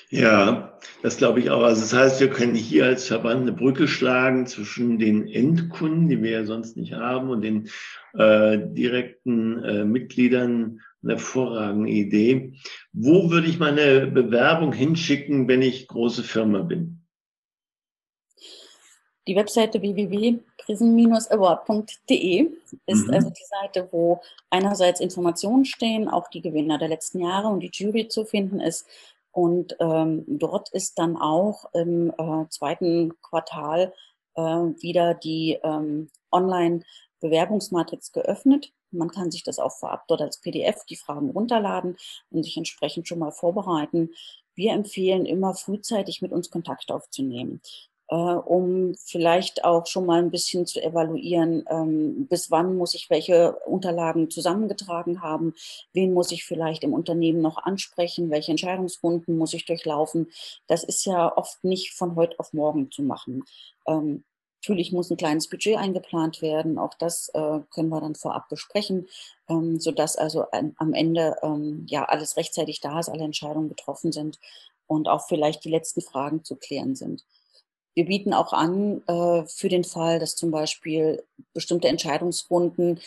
Ja, 0.10 0.80
das 1.04 1.18
glaube 1.18 1.40
ich 1.40 1.50
auch. 1.50 1.62
Also 1.62 1.82
das 1.82 1.94
heißt, 1.94 2.20
wir 2.20 2.30
können 2.30 2.56
hier 2.56 2.86
als 2.86 3.08
Verband 3.08 3.42
eine 3.42 3.52
Brücke 3.52 3.88
schlagen 3.88 4.48
zwischen 4.48 4.98
den 4.98 5.28
Endkunden, 5.28 6.10
die 6.10 6.22
wir 6.22 6.32
ja 6.32 6.46
sonst 6.46 6.78
nicht 6.78 6.94
haben, 6.94 7.30
und 7.30 7.42
den 7.42 7.70
äh, 8.14 8.58
direkten 8.58 9.64
äh, 9.64 9.86
Mitgliedern 9.86 10.82
eine 11.04 11.14
hervorragende 11.14 11.90
Idee. 11.90 12.56
Wo 12.92 13.30
würde 13.30 13.48
ich 13.48 13.60
meine 13.60 14.08
Bewerbung 14.08 14.74
hinschicken, 14.74 15.48
wenn 15.48 15.62
ich 15.62 15.88
große 15.88 16.24
Firma 16.24 16.64
bin? 16.64 16.96
Die 19.28 19.36
Webseite 19.36 19.80
www.prism-award.de 19.80 22.52
ist 22.88 23.08
mhm. 23.08 23.14
also 23.14 23.30
die 23.30 23.46
Seite, 23.62 23.88
wo 23.92 24.22
einerseits 24.50 25.02
Informationen 25.02 25.66
stehen, 25.66 26.08
auch 26.08 26.30
die 26.30 26.42
Gewinner 26.42 26.80
der 26.80 26.88
letzten 26.88 27.20
Jahre 27.20 27.50
und 27.50 27.60
die 27.60 27.70
Jury 27.72 28.08
zu 28.08 28.26
finden 28.26 28.60
ist. 28.60 28.88
Und 29.32 29.76
ähm, 29.80 30.26
dort 30.28 30.70
ist 30.70 30.98
dann 30.98 31.18
auch 31.18 31.66
im 31.74 32.12
äh, 32.18 32.50
zweiten 32.50 33.14
Quartal 33.22 33.94
äh, 34.36 34.42
wieder 34.42 35.14
die 35.14 35.60
ähm, 35.64 36.10
Online-Bewerbungsmatrix 36.32 38.12
geöffnet. 38.12 38.74
Man 38.92 39.10
kann 39.10 39.30
sich 39.30 39.44
das 39.44 39.60
auch 39.60 39.72
vorab 39.72 40.08
dort 40.08 40.22
als 40.22 40.42
PDF 40.42 40.84
die 40.86 40.96
Fragen 40.96 41.30
runterladen 41.30 41.98
und 42.32 42.44
sich 42.44 42.58
entsprechend 42.58 43.08
schon 43.08 43.20
mal 43.20 43.32
vorbereiten. 43.32 44.10
Wir 44.56 44.74
empfehlen 44.74 45.26
immer 45.26 45.54
frühzeitig 45.54 46.22
mit 46.22 46.32
uns 46.32 46.50
Kontakt 46.50 46.92
aufzunehmen, 46.92 47.62
äh, 48.10 48.16
um 48.16 48.96
vielleicht 49.06 49.64
auch 49.64 49.86
schon 49.86 50.06
mal 50.06 50.20
ein 50.20 50.32
bisschen 50.32 50.66
zu 50.66 50.82
evaluieren, 50.82 51.64
ähm, 51.70 52.28
bis 52.28 52.50
wann 52.52 52.76
muss 52.76 52.94
ich 52.96 53.10
welche 53.10 53.54
Unterlagen 53.66 54.30
zusammengetragen 54.30 55.22
haben, 55.22 55.54
wen 55.94 56.14
muss 56.14 56.32
ich 56.32 56.44
vielleicht 56.44 56.84
im 56.84 56.94
Unternehmen 56.94 57.42
noch 57.42 57.58
ansprechen, 57.58 58.32
welche 58.32 58.52
Entscheidungsrunden 58.52 59.38
muss 59.38 59.54
ich 59.54 59.66
durchlaufen. 59.66 60.28
Das 60.68 60.84
ist 60.84 61.06
ja 61.06 61.36
oft 61.38 61.64
nicht 61.64 61.94
von 61.94 62.16
heute 62.16 62.40
auf 62.40 62.54
morgen 62.54 62.92
zu 62.92 63.04
machen. 63.04 63.44
Ähm, 63.88 64.24
Natürlich 64.62 64.92
muss 64.92 65.10
ein 65.10 65.16
kleines 65.16 65.48
Budget 65.48 65.78
eingeplant 65.78 66.42
werden. 66.42 66.78
Auch 66.78 66.94
das 66.94 67.30
äh, 67.30 67.60
können 67.70 67.88
wir 67.88 68.02
dann 68.02 68.16
vorab 68.16 68.50
besprechen, 68.50 69.08
ähm, 69.48 69.80
sodass 69.80 70.18
also 70.18 70.52
ein, 70.52 70.76
am 70.78 70.94
Ende 70.94 71.38
ähm, 71.44 71.86
ja 71.88 72.04
alles 72.04 72.36
rechtzeitig 72.36 72.82
da 72.82 73.00
ist, 73.00 73.08
alle 73.08 73.24
Entscheidungen 73.24 73.70
getroffen 73.70 74.12
sind 74.12 74.38
und 74.86 75.08
auch 75.08 75.28
vielleicht 75.28 75.64
die 75.64 75.70
letzten 75.70 76.02
Fragen 76.02 76.44
zu 76.44 76.58
klären 76.58 76.96
sind. 76.96 77.24
Wir 77.96 78.06
bieten 78.06 78.34
auch 78.34 78.54
an 78.54 79.02
äh, 79.08 79.46
für 79.46 79.70
den 79.70 79.84
Fall, 79.84 80.20
dass 80.20 80.36
zum 80.36 80.52
Beispiel 80.52 81.24
bestimmte 81.54 81.88
Entscheidungsrunden 81.88 83.00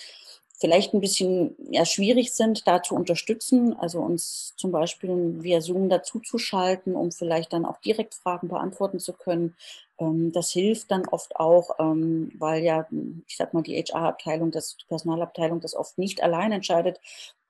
vielleicht 0.62 0.94
ein 0.94 1.00
bisschen 1.00 1.56
ja, 1.70 1.84
schwierig 1.84 2.32
sind, 2.32 2.68
da 2.68 2.84
zu 2.84 2.94
unterstützen, 2.94 3.76
also 3.76 3.98
uns 3.98 4.54
zum 4.56 4.70
Beispiel 4.70 5.42
via 5.42 5.60
Zoom 5.60 5.88
dazuzuschalten, 5.88 6.94
um 6.94 7.10
vielleicht 7.10 7.52
dann 7.52 7.64
auch 7.64 7.78
direkt 7.78 8.14
Fragen 8.14 8.46
beantworten 8.46 9.00
zu 9.00 9.12
können. 9.12 9.56
Ähm, 9.98 10.30
das 10.30 10.50
hilft 10.52 10.92
dann 10.92 11.08
oft 11.08 11.34
auch, 11.34 11.80
ähm, 11.80 12.30
weil 12.38 12.62
ja, 12.62 12.86
ich 13.26 13.36
sag 13.36 13.54
mal, 13.54 13.64
die 13.64 13.74
HR-Abteilung, 13.74 14.52
die 14.52 14.60
Personalabteilung 14.86 15.58
das 15.58 15.74
oft 15.74 15.98
nicht 15.98 16.22
allein 16.22 16.52
entscheidet, 16.52 17.00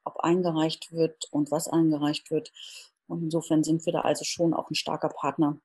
ob 0.05 0.21
eingereicht 0.21 0.91
wird 0.93 1.29
und 1.31 1.51
was 1.51 1.69
eingereicht 1.69 2.31
wird. 2.31 2.51
Und 3.09 3.25
insofern 3.25 3.63
sind 3.63 3.85
wir 3.85 3.93
da 3.93 4.01
also 4.01 4.25
schon 4.25 4.55
auch 4.55 4.71
ein 4.71 4.75
starker 4.75 5.11
Partner 5.11 5.59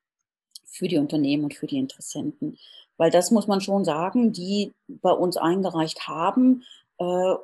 für 0.68 0.88
die 0.88 0.98
Unternehmen 0.98 1.44
und 1.44 1.54
für 1.54 1.66
die 1.66 1.78
Interessenten. 1.78 2.58
Weil 2.96 3.10
das 3.10 3.30
muss 3.30 3.46
man 3.46 3.60
schon 3.60 3.84
sagen, 3.84 4.32
die 4.32 4.72
bei 4.86 5.12
uns 5.12 5.36
eingereicht 5.36 6.08
haben, 6.08 6.64
äh, 6.98 7.34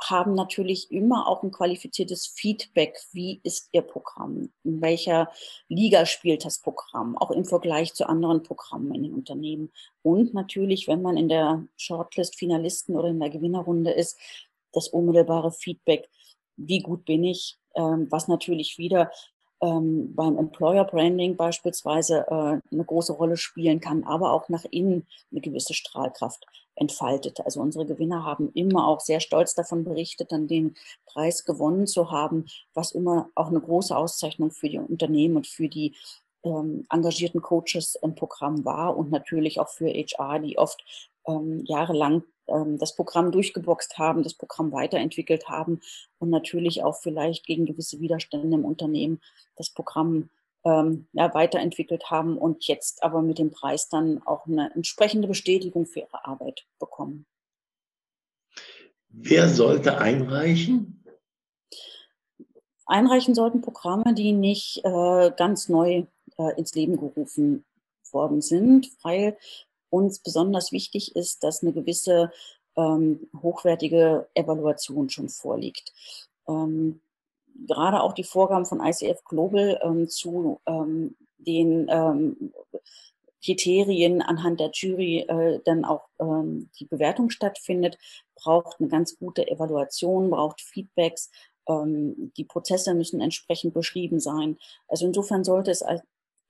haben 0.00 0.34
natürlich 0.34 0.90
immer 0.92 1.26
auch 1.26 1.42
ein 1.42 1.50
qualifiziertes 1.50 2.26
Feedback. 2.26 3.00
Wie 3.12 3.40
ist 3.42 3.68
Ihr 3.72 3.82
Programm? 3.82 4.50
In 4.62 4.80
welcher 4.80 5.30
Liga 5.68 6.06
spielt 6.06 6.44
das 6.44 6.60
Programm? 6.60 7.16
Auch 7.16 7.30
im 7.30 7.44
Vergleich 7.44 7.94
zu 7.94 8.08
anderen 8.08 8.42
Programmen 8.42 8.94
in 8.94 9.02
den 9.02 9.14
Unternehmen. 9.14 9.72
Und 10.02 10.34
natürlich, 10.34 10.86
wenn 10.86 11.02
man 11.02 11.16
in 11.16 11.28
der 11.28 11.66
Shortlist 11.76 12.36
Finalisten 12.36 12.96
oder 12.96 13.08
in 13.08 13.18
der 13.18 13.30
Gewinnerrunde 13.30 13.90
ist, 13.90 14.18
das 14.72 14.88
unmittelbare 14.88 15.50
Feedback. 15.50 16.08
Wie 16.56 16.80
gut 16.80 17.04
bin 17.04 17.24
ich? 17.24 17.58
Ähm, 17.74 18.06
was 18.10 18.28
natürlich 18.28 18.78
wieder 18.78 19.10
ähm, 19.60 20.14
beim 20.14 20.38
Employer 20.38 20.84
Branding 20.84 21.36
beispielsweise 21.36 22.26
äh, 22.28 22.60
eine 22.72 22.84
große 22.84 23.12
Rolle 23.12 23.36
spielen 23.36 23.80
kann, 23.80 24.04
aber 24.04 24.32
auch 24.32 24.48
nach 24.48 24.64
innen 24.70 25.06
eine 25.30 25.40
gewisse 25.40 25.74
Strahlkraft 25.74 26.46
entfaltet. 26.76 27.40
Also 27.40 27.60
unsere 27.60 27.86
Gewinner 27.86 28.24
haben 28.24 28.52
immer 28.54 28.86
auch 28.86 29.00
sehr 29.00 29.20
stolz 29.20 29.54
davon 29.54 29.84
berichtet, 29.84 30.32
dann 30.32 30.46
den 30.46 30.76
Preis 31.06 31.44
gewonnen 31.44 31.86
zu 31.86 32.10
haben, 32.10 32.46
was 32.74 32.92
immer 32.92 33.30
auch 33.34 33.48
eine 33.48 33.60
große 33.60 33.96
Auszeichnung 33.96 34.50
für 34.50 34.68
die 34.68 34.78
Unternehmen 34.78 35.36
und 35.36 35.46
für 35.46 35.68
die 35.68 35.94
ähm, 36.44 36.86
engagierten 36.90 37.42
Coaches 37.42 37.96
im 38.00 38.14
Programm 38.14 38.64
war 38.64 38.96
und 38.96 39.10
natürlich 39.10 39.58
auch 39.58 39.68
für 39.68 39.88
HR, 39.88 40.38
die 40.38 40.58
oft 40.58 40.84
ähm, 41.28 41.64
jahrelang 41.64 42.24
ähm, 42.48 42.78
das 42.78 42.96
Programm 42.96 43.30
durchgeboxt 43.30 43.98
haben, 43.98 44.22
das 44.22 44.34
Programm 44.34 44.72
weiterentwickelt 44.72 45.48
haben 45.48 45.80
und 46.18 46.30
natürlich 46.30 46.82
auch 46.82 46.96
vielleicht 46.96 47.46
gegen 47.46 47.66
gewisse 47.66 48.00
Widerstände 48.00 48.56
im 48.56 48.64
Unternehmen 48.64 49.20
das 49.56 49.70
Programm 49.70 50.30
ähm, 50.64 51.06
ja, 51.12 51.32
weiterentwickelt 51.34 52.10
haben 52.10 52.36
und 52.36 52.66
jetzt 52.66 53.02
aber 53.02 53.22
mit 53.22 53.38
dem 53.38 53.50
Preis 53.50 53.88
dann 53.88 54.22
auch 54.26 54.46
eine 54.46 54.72
entsprechende 54.74 55.28
Bestätigung 55.28 55.86
für 55.86 56.00
ihre 56.00 56.24
Arbeit 56.24 56.66
bekommen. 56.78 57.26
Wer 59.10 59.48
sollte 59.48 59.98
einreichen? 59.98 61.04
Einreichen 62.86 63.34
sollten 63.34 63.60
Programme, 63.60 64.14
die 64.14 64.32
nicht 64.32 64.82
äh, 64.84 65.30
ganz 65.36 65.68
neu 65.68 66.04
äh, 66.38 66.58
ins 66.58 66.74
Leben 66.74 66.96
gerufen 66.96 67.64
worden 68.12 68.40
sind, 68.40 68.90
weil 69.02 69.36
uns 69.90 70.18
besonders 70.20 70.72
wichtig 70.72 71.16
ist, 71.16 71.42
dass 71.42 71.62
eine 71.62 71.72
gewisse 71.72 72.30
ähm, 72.76 73.28
hochwertige 73.42 74.28
Evaluation 74.34 75.10
schon 75.10 75.28
vorliegt. 75.28 75.92
Ähm, 76.48 77.00
gerade 77.66 78.02
auch 78.02 78.12
die 78.12 78.24
Vorgaben 78.24 78.66
von 78.66 78.80
ICF 78.80 79.24
Global 79.24 79.80
ähm, 79.82 80.08
zu 80.08 80.60
ähm, 80.66 81.16
den 81.38 81.86
ähm, 81.90 82.52
Kriterien 83.44 84.22
anhand 84.22 84.60
der 84.60 84.70
Jury 84.72 85.20
äh, 85.20 85.60
dann 85.64 85.84
auch 85.84 86.08
ähm, 86.20 86.70
die 86.78 86.86
Bewertung 86.86 87.30
stattfindet, 87.30 87.98
braucht 88.34 88.80
eine 88.80 88.88
ganz 88.88 89.16
gute 89.16 89.48
Evaluation, 89.48 90.30
braucht 90.30 90.60
Feedbacks. 90.60 91.30
Die 91.70 92.46
Prozesse 92.46 92.94
müssen 92.94 93.20
entsprechend 93.20 93.74
beschrieben 93.74 94.20
sein. 94.20 94.56
Also 94.86 95.04
insofern 95.04 95.44
sollte 95.44 95.70
es 95.70 95.84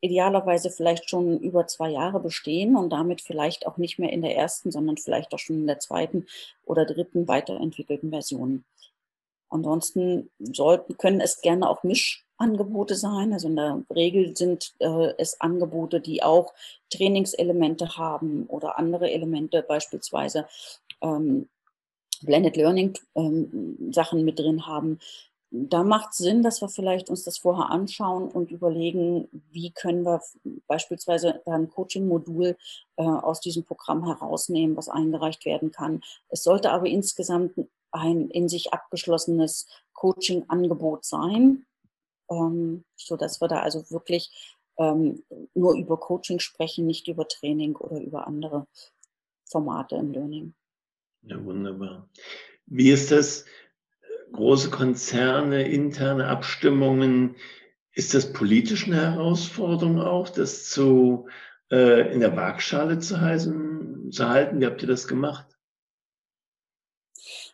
idealerweise 0.01 0.71
vielleicht 0.71 1.11
schon 1.11 1.39
über 1.41 1.67
zwei 1.67 1.91
Jahre 1.91 2.21
bestehen 2.21 2.77
und 2.77 2.91
damit 2.91 3.21
vielleicht 3.21 3.67
auch 3.67 3.77
nicht 3.77 3.99
mehr 3.99 4.13
in 4.13 4.23
der 4.23 4.37
ersten, 4.37 4.71
sondern 4.71 4.97
vielleicht 4.97 5.35
auch 5.35 5.39
schon 5.39 5.57
in 5.57 5.67
der 5.67 5.81
zweiten 5.81 6.27
oder 6.65 6.85
dritten 6.85 7.27
weiterentwickelten 7.29 8.11
Version. 8.11 8.65
Ansonsten 9.51 10.31
sollten, 10.39 10.99
können 10.99 11.21
es 11.21 11.41
gerne 11.41 11.69
auch 11.69 11.83
Mischangebote 11.83 12.95
sein. 12.95 13.33
Also 13.33 13.49
in 13.49 13.57
der 13.57 13.83
Regel 13.95 14.37
sind 14.37 14.75
äh, 14.79 15.15
es 15.17 15.41
Angebote, 15.41 16.01
die 16.01 16.23
auch 16.23 16.53
Trainingselemente 16.91 17.97
haben 17.97 18.47
oder 18.47 18.79
andere 18.79 19.11
Elemente, 19.11 19.63
beispielsweise 19.63 20.47
ähm, 21.01 21.49
Blended 22.23 22.57
Learning 22.57 22.95
ähm, 23.15 23.93
Sachen 23.93 24.25
mit 24.25 24.39
drin 24.39 24.67
haben, 24.67 24.99
da 25.51 25.83
macht 25.83 26.15
Sinn, 26.15 26.43
dass 26.43 26.61
wir 26.61 26.69
vielleicht 26.69 27.09
uns 27.09 27.25
das 27.25 27.39
vorher 27.39 27.71
anschauen 27.71 28.31
und 28.31 28.51
überlegen, 28.51 29.29
wie 29.51 29.71
können 29.71 30.05
wir 30.05 30.21
beispielsweise 30.67 31.41
ein 31.47 31.71
Coaching-Modul 31.71 32.57
äh, 32.97 33.03
aus 33.03 33.41
diesem 33.41 33.65
Programm 33.65 34.05
herausnehmen, 34.05 34.77
was 34.77 34.89
eingereicht 34.89 35.47
werden 35.47 35.73
kann. 35.73 36.03
Es 36.29 36.43
sollte 36.43 36.71
aber 36.71 36.87
insgesamt 36.87 37.55
ein 37.91 38.29
in 38.31 38.49
sich 38.49 38.73
abgeschlossenes 38.75 39.67
Coaching-Angebot 39.95 41.07
sein, 41.07 41.67
ähm, 42.31 42.85
so 42.97 43.17
dass 43.17 43.41
wir 43.41 43.49
da 43.49 43.61
also 43.61 43.91
wirklich 43.91 44.59
ähm, 44.77 45.25
nur 45.55 45.75
über 45.75 45.99
Coaching 45.99 46.41
sprechen, 46.41 46.87
nicht 46.87 47.09
über 47.09 47.27
Training 47.27 47.75
oder 47.77 48.01
über 48.01 48.27
andere 48.27 48.67
Formate 49.47 49.97
im 49.97 50.13
Learning. 50.13 50.55
Ja, 51.23 51.43
wunderbar. 51.43 52.09
Wie 52.67 52.91
ist 52.91 53.11
das? 53.11 53.47
Große 54.33 54.71
Konzerne, 54.71 55.62
interne 55.69 56.27
Abstimmungen. 56.29 57.37
Ist 57.93 58.14
das 58.14 58.33
politisch 58.33 58.87
eine 58.87 59.14
Herausforderung 59.14 60.01
auch, 60.01 60.29
das 60.29 60.71
zu, 60.71 61.29
äh, 61.71 62.12
in 62.12 62.21
der 62.21 62.37
Waagschale 62.37 62.99
zu, 62.99 63.21
heißen, 63.21 64.11
zu 64.12 64.29
halten? 64.29 64.61
Wie 64.61 64.67
habt 64.67 64.83
ihr 64.83 64.88
das 64.88 65.09
gemacht? 65.09 65.47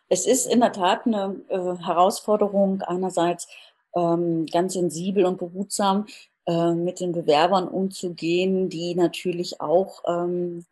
Es 0.07 0.27
ist 0.27 0.45
in 0.45 0.59
der 0.59 0.71
Tat 0.71 1.05
eine 1.05 1.41
äh, 1.49 1.83
Herausforderung, 1.83 2.81
einerseits 2.83 3.47
ähm, 3.95 4.45
ganz 4.45 4.73
sensibel 4.73 5.25
und 5.25 5.39
behutsam 5.39 6.05
äh, 6.45 6.73
mit 6.73 6.99
den 6.99 7.11
Bewerbern 7.11 7.67
umzugehen, 7.67 8.69
die 8.69 8.93
natürlich 8.93 9.61
auch 9.61 10.03
ähm, 10.07 10.63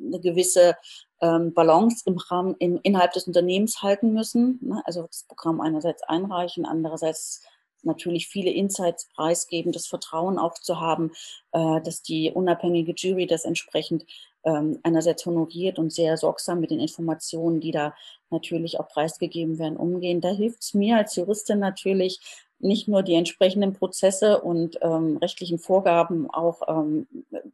eine 0.00 0.20
gewisse 0.20 0.76
ähm, 1.20 1.52
Balance 1.52 2.02
im 2.06 2.16
Rahmen, 2.18 2.54
im, 2.58 2.80
innerhalb 2.82 3.12
des 3.12 3.26
Unternehmens 3.26 3.82
halten 3.82 4.12
müssen. 4.12 4.58
Ne? 4.62 4.82
Also 4.84 5.02
das 5.02 5.24
Programm 5.24 5.60
einerseits 5.60 6.02
einreichen, 6.02 6.66
andererseits 6.66 7.42
natürlich 7.82 8.28
viele 8.28 8.50
Insights 8.50 9.08
preisgeben, 9.14 9.72
das 9.72 9.86
Vertrauen 9.86 10.38
auch 10.38 10.54
zu 10.54 10.80
haben, 10.80 11.12
äh, 11.52 11.80
dass 11.80 12.02
die 12.02 12.30
unabhängige 12.30 12.92
Jury 12.96 13.26
das 13.26 13.44
entsprechend 13.44 14.04
ähm, 14.44 14.78
einerseits 14.82 15.26
honoriert 15.26 15.78
und 15.78 15.92
sehr 15.92 16.16
sorgsam 16.16 16.60
mit 16.60 16.70
den 16.70 16.80
Informationen, 16.80 17.60
die 17.60 17.72
da 17.72 17.94
natürlich 18.30 18.80
auch 18.80 18.88
preisgegeben 18.88 19.58
werden, 19.58 19.76
umgehen. 19.76 20.20
Da 20.20 20.30
hilft 20.30 20.62
es 20.62 20.74
mir 20.74 20.96
als 20.96 21.16
Juristin 21.16 21.58
natürlich, 21.58 22.20
nicht 22.60 22.88
nur 22.88 23.02
die 23.02 23.14
entsprechenden 23.14 23.72
Prozesse 23.72 24.40
und 24.40 24.78
ähm, 24.82 25.18
rechtlichen 25.18 25.58
Vorgaben 25.58 26.30
auch 26.30 26.62
ähm, 26.68 27.06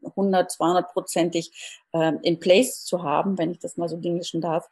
100, 0.04 0.50
200-prozentig 0.50 1.50
ähm, 1.92 2.18
in 2.22 2.40
place 2.40 2.84
zu 2.84 3.02
haben, 3.02 3.38
wenn 3.38 3.50
ich 3.50 3.58
das 3.58 3.76
mal 3.76 3.88
so 3.88 3.96
englischen 3.96 4.40
darf, 4.40 4.68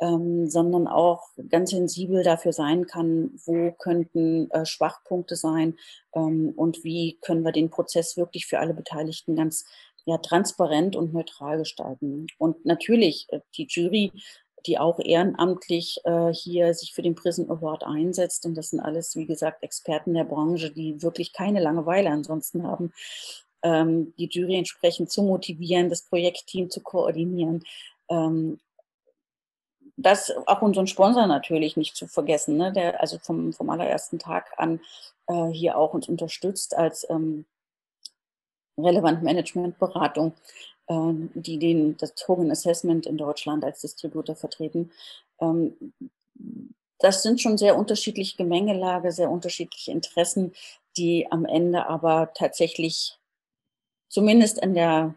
ähm, 0.00 0.48
sondern 0.48 0.86
auch 0.86 1.30
ganz 1.48 1.70
sensibel 1.70 2.22
dafür 2.22 2.52
sein 2.52 2.86
kann, 2.86 3.30
wo 3.44 3.72
könnten 3.72 4.50
äh, 4.50 4.66
Schwachpunkte 4.66 5.36
sein 5.36 5.76
ähm, 6.14 6.52
und 6.56 6.84
wie 6.84 7.18
können 7.22 7.42
wir 7.42 7.52
den 7.52 7.70
Prozess 7.70 8.16
wirklich 8.16 8.46
für 8.46 8.58
alle 8.58 8.74
Beteiligten 8.74 9.36
ganz 9.36 9.64
ja, 10.04 10.18
transparent 10.18 10.96
und 10.96 11.12
neutral 11.12 11.58
gestalten. 11.58 12.26
Und 12.38 12.64
natürlich, 12.64 13.26
äh, 13.30 13.40
die 13.56 13.66
Jury 13.68 14.12
die 14.66 14.78
auch 14.78 14.98
ehrenamtlich 14.98 16.00
äh, 16.04 16.32
hier 16.32 16.74
sich 16.74 16.92
für 16.92 17.02
den 17.02 17.14
Prison 17.14 17.50
Award 17.50 17.84
einsetzt. 17.84 18.46
Und 18.46 18.54
das 18.56 18.70
sind 18.70 18.80
alles, 18.80 19.16
wie 19.16 19.26
gesagt, 19.26 19.62
Experten 19.62 20.14
der 20.14 20.24
Branche, 20.24 20.70
die 20.70 21.02
wirklich 21.02 21.32
keine 21.32 21.60
Langeweile 21.60 22.10
ansonsten 22.10 22.62
haben, 22.64 22.92
ähm, 23.62 24.14
die 24.18 24.28
Jury 24.28 24.56
entsprechend 24.56 25.10
zu 25.10 25.22
motivieren, 25.22 25.88
das 25.88 26.02
Projektteam 26.02 26.70
zu 26.70 26.80
koordinieren. 26.80 27.62
Ähm, 28.08 28.58
das 29.96 30.30
auch 30.46 30.60
unseren 30.60 30.86
Sponsor 30.86 31.26
natürlich 31.26 31.76
nicht 31.76 31.96
zu 31.96 32.06
vergessen, 32.06 32.56
ne, 32.56 32.72
der 32.72 33.00
also 33.00 33.18
vom, 33.18 33.52
vom 33.52 33.70
allerersten 33.70 34.18
Tag 34.18 34.52
an 34.58 34.80
äh, 35.26 35.46
hier 35.46 35.78
auch 35.78 35.94
uns 35.94 36.08
unterstützt 36.08 36.76
als 36.76 37.08
ähm, 37.08 37.46
relevant 38.78 39.22
Managementberatung 39.22 40.34
die 40.88 41.58
den, 41.58 41.96
das 41.96 42.14
Token 42.14 42.50
Assessment 42.50 43.06
in 43.06 43.16
Deutschland 43.16 43.64
als 43.64 43.80
Distributor 43.80 44.36
vertreten. 44.36 44.92
Ähm, 45.40 45.92
das 46.98 47.22
sind 47.22 47.40
schon 47.40 47.58
sehr 47.58 47.76
unterschiedliche 47.76 48.36
Gemengelage, 48.36 49.12
sehr 49.12 49.30
unterschiedliche 49.30 49.92
Interessen, 49.92 50.52
die 50.96 51.30
am 51.30 51.44
Ende 51.44 51.86
aber 51.86 52.32
tatsächlich 52.34 53.18
zumindest 54.08 54.58
in 54.62 54.74
der 54.74 55.14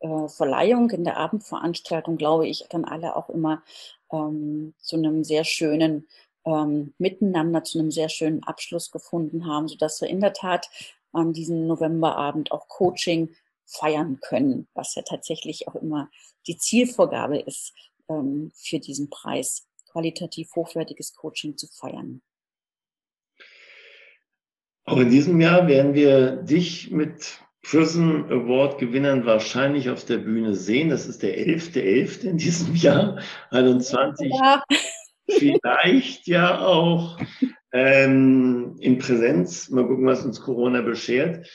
äh, 0.00 0.28
Verleihung, 0.28 0.90
in 0.90 1.04
der 1.04 1.16
Abendveranstaltung, 1.16 2.16
glaube 2.16 2.46
ich, 2.46 2.64
dann 2.70 2.84
alle 2.84 3.16
auch 3.16 3.28
immer 3.28 3.62
ähm, 4.10 4.74
zu 4.78 4.96
einem 4.96 5.24
sehr 5.24 5.44
schönen 5.44 6.06
ähm, 6.44 6.94
Miteinander, 6.98 7.64
zu 7.64 7.78
einem 7.78 7.90
sehr 7.90 8.08
schönen 8.08 8.42
Abschluss 8.44 8.90
gefunden 8.90 9.46
haben, 9.46 9.68
sodass 9.68 10.00
wir 10.00 10.08
in 10.08 10.20
der 10.20 10.32
Tat 10.32 10.70
an 11.12 11.32
diesem 11.32 11.66
Novemberabend 11.66 12.52
auch 12.52 12.68
Coaching 12.68 13.34
feiern 13.68 14.18
können, 14.20 14.68
was 14.74 14.94
ja 14.94 15.02
tatsächlich 15.02 15.68
auch 15.68 15.76
immer 15.76 16.10
die 16.46 16.56
Zielvorgabe 16.56 17.38
ist, 17.38 17.74
ähm, 18.08 18.50
für 18.54 18.78
diesen 18.78 19.10
Preis 19.10 19.66
qualitativ 19.90 20.50
hochwertiges 20.54 21.14
Coaching 21.14 21.56
zu 21.56 21.66
feiern. 21.68 22.22
Auch 24.84 24.98
in 24.98 25.10
diesem 25.10 25.40
Jahr 25.40 25.68
werden 25.68 25.94
wir 25.94 26.36
dich 26.36 26.90
mit 26.90 27.40
Prism 27.62 28.24
Award 28.30 28.78
Gewinnern 28.78 29.26
wahrscheinlich 29.26 29.90
auf 29.90 30.04
der 30.04 30.18
Bühne 30.18 30.54
sehen. 30.54 30.88
Das 30.88 31.06
ist 31.06 31.22
der 31.22 31.38
11.11. 31.38 31.74
.11. 31.74 32.24
in 32.24 32.38
diesem 32.38 32.74
Jahr 32.74 33.18
21. 33.50 34.32
Ja. 34.32 34.62
Vielleicht 35.30 36.26
ja 36.26 36.64
auch 36.64 37.18
ähm, 37.72 38.76
in 38.80 38.98
Präsenz. 38.98 39.68
Mal 39.68 39.86
gucken, 39.86 40.06
was 40.06 40.24
uns 40.24 40.40
Corona 40.40 40.80
beschert, 40.80 41.46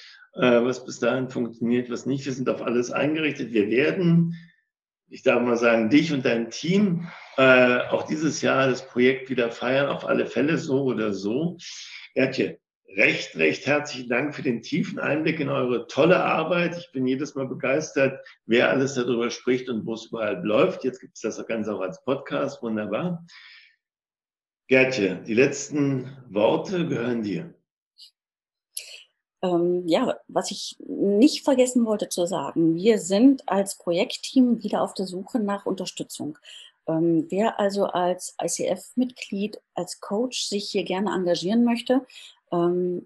was 0.41 0.85
bis 0.85 0.99
dahin 0.99 1.29
funktioniert, 1.29 1.89
was 1.89 2.05
nicht. 2.05 2.25
Wir 2.25 2.33
sind 2.33 2.49
auf 2.49 2.61
alles 2.61 2.91
eingerichtet. 2.91 3.53
Wir 3.53 3.69
werden, 3.69 4.35
ich 5.09 5.23
darf 5.23 5.41
mal 5.41 5.57
sagen, 5.57 5.89
dich 5.89 6.11
und 6.11 6.25
dein 6.25 6.49
Team 6.49 7.07
äh, 7.37 7.79
auch 7.89 8.03
dieses 8.03 8.41
Jahr 8.41 8.67
das 8.67 8.87
Projekt 8.87 9.29
wieder 9.29 9.51
feiern, 9.51 9.87
auf 9.87 10.05
alle 10.05 10.25
Fälle 10.25 10.57
so 10.57 10.83
oder 10.83 11.13
so. 11.13 11.57
Ertje, 12.13 12.59
recht, 12.95 13.35
recht 13.35 13.65
herzlichen 13.65 14.09
Dank 14.09 14.35
für 14.35 14.43
den 14.43 14.61
tiefen 14.61 14.99
Einblick 14.99 15.39
in 15.39 15.49
eure 15.49 15.87
tolle 15.87 16.23
Arbeit. 16.23 16.77
Ich 16.77 16.91
bin 16.91 17.07
jedes 17.07 17.35
Mal 17.35 17.47
begeistert, 17.47 18.23
wer 18.45 18.69
alles 18.69 18.95
darüber 18.95 19.29
spricht 19.29 19.69
und 19.69 19.85
wo 19.85 19.93
es 19.93 20.05
überall 20.05 20.43
läuft. 20.43 20.83
Jetzt 20.83 20.99
gibt 20.99 21.15
es 21.15 21.21
das 21.21 21.45
Ganze 21.47 21.73
auch 21.73 21.81
als 21.81 22.03
Podcast. 22.03 22.61
Wunderbar. 22.61 23.25
Gertje, 24.67 25.21
die 25.27 25.33
letzten 25.33 26.17
Worte 26.29 26.87
gehören 26.87 27.23
dir. 27.23 27.53
Ähm, 29.43 29.85
ja, 29.87 30.17
was 30.29 30.51
ich 30.51 30.77
nicht 30.79 31.43
vergessen 31.43 31.85
wollte 31.85 32.07
zu 32.07 32.25
sagen, 32.25 32.75
wir 32.75 32.97
sind 32.97 33.47
als 33.49 33.77
Projektteam 33.77 34.63
wieder 34.63 34.81
auf 34.81 34.93
der 34.93 35.05
Suche 35.05 35.39
nach 35.39 35.65
Unterstützung. 35.65 36.39
Ähm, 36.87 37.27
wer 37.29 37.59
also 37.59 37.85
als 37.85 38.35
ICF-Mitglied, 38.41 39.59
als 39.75 39.99
Coach 39.99 40.45
sich 40.47 40.69
hier 40.71 40.85
gerne 40.85 41.13
engagieren 41.13 41.65
möchte, 41.65 42.05
ähm, 42.53 43.05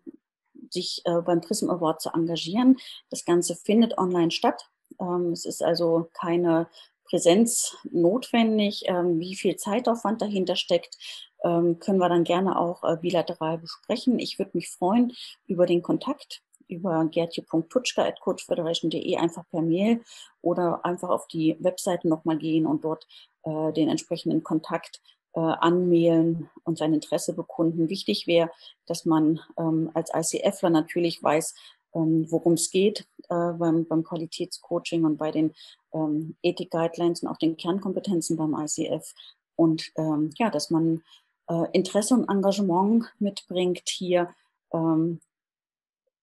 sich 0.69 1.01
äh, 1.05 1.21
beim 1.21 1.41
Prism 1.41 1.71
Award 1.71 2.01
zu 2.01 2.11
engagieren. 2.13 2.77
Das 3.09 3.25
Ganze 3.25 3.55
findet 3.55 3.97
online 3.97 4.31
statt. 4.31 4.69
Ähm, 5.01 5.31
es 5.31 5.43
ist 5.45 5.63
also 5.63 6.07
keine 6.13 6.67
Präsenz 7.09 7.75
notwendig. 7.91 8.83
Ähm, 8.87 9.19
wie 9.19 9.35
viel 9.35 9.55
Zeitaufwand 9.55 10.21
dahinter 10.21 10.55
steckt, 10.55 10.97
ähm, 11.43 11.79
können 11.79 11.99
wir 11.99 12.09
dann 12.09 12.23
gerne 12.23 12.59
auch 12.59 12.83
äh, 12.83 12.97
bilateral 12.97 13.57
besprechen. 13.57 14.19
Ich 14.19 14.39
würde 14.39 14.51
mich 14.53 14.69
freuen 14.69 15.13
über 15.47 15.65
den 15.65 15.81
Kontakt 15.81 16.41
über 16.67 17.05
gertje.tutschka.coachfederation.de 17.05 19.17
einfach 19.17 19.47
per 19.49 19.61
Mail 19.61 20.03
oder 20.41 20.83
einfach 20.85 21.09
auf 21.09 21.27
die 21.27 21.57
Webseite 21.59 22.07
nochmal 22.07 22.37
gehen 22.37 22.65
und 22.65 22.83
dort 22.83 23.05
äh, 23.43 23.71
den 23.73 23.89
entsprechenden 23.89 24.43
Kontakt 24.43 25.01
äh, 25.33 25.39
anmailen 25.39 26.49
und 26.63 26.77
sein 26.77 26.93
Interesse 26.93 27.33
bekunden. 27.33 27.89
Wichtig 27.89 28.27
wäre, 28.27 28.51
dass 28.85 29.05
man 29.05 29.39
ähm, 29.57 29.89
als 29.93 30.11
ICFler 30.13 30.69
natürlich 30.69 31.23
weiß, 31.23 31.55
ähm, 31.95 32.25
worum 32.29 32.53
es 32.53 32.69
geht 32.69 33.07
äh, 33.29 33.53
beim, 33.53 33.85
beim 33.85 34.03
Qualitätscoaching 34.03 35.05
und 35.05 35.17
bei 35.17 35.31
den 35.31 35.53
ähm, 35.93 36.35
Ethik-Guidelines 36.43 37.23
und 37.23 37.29
auch 37.29 37.37
den 37.37 37.57
Kernkompetenzen 37.57 38.37
beim 38.37 38.55
ICF. 38.55 39.13
Und 39.55 39.91
ähm, 39.97 40.31
ja, 40.37 40.49
dass 40.49 40.69
man 40.69 41.03
äh, 41.49 41.65
Interesse 41.73 42.13
und 42.13 42.29
Engagement 42.29 43.05
mitbringt, 43.19 43.83
hier 43.85 44.33
ähm, 44.71 45.19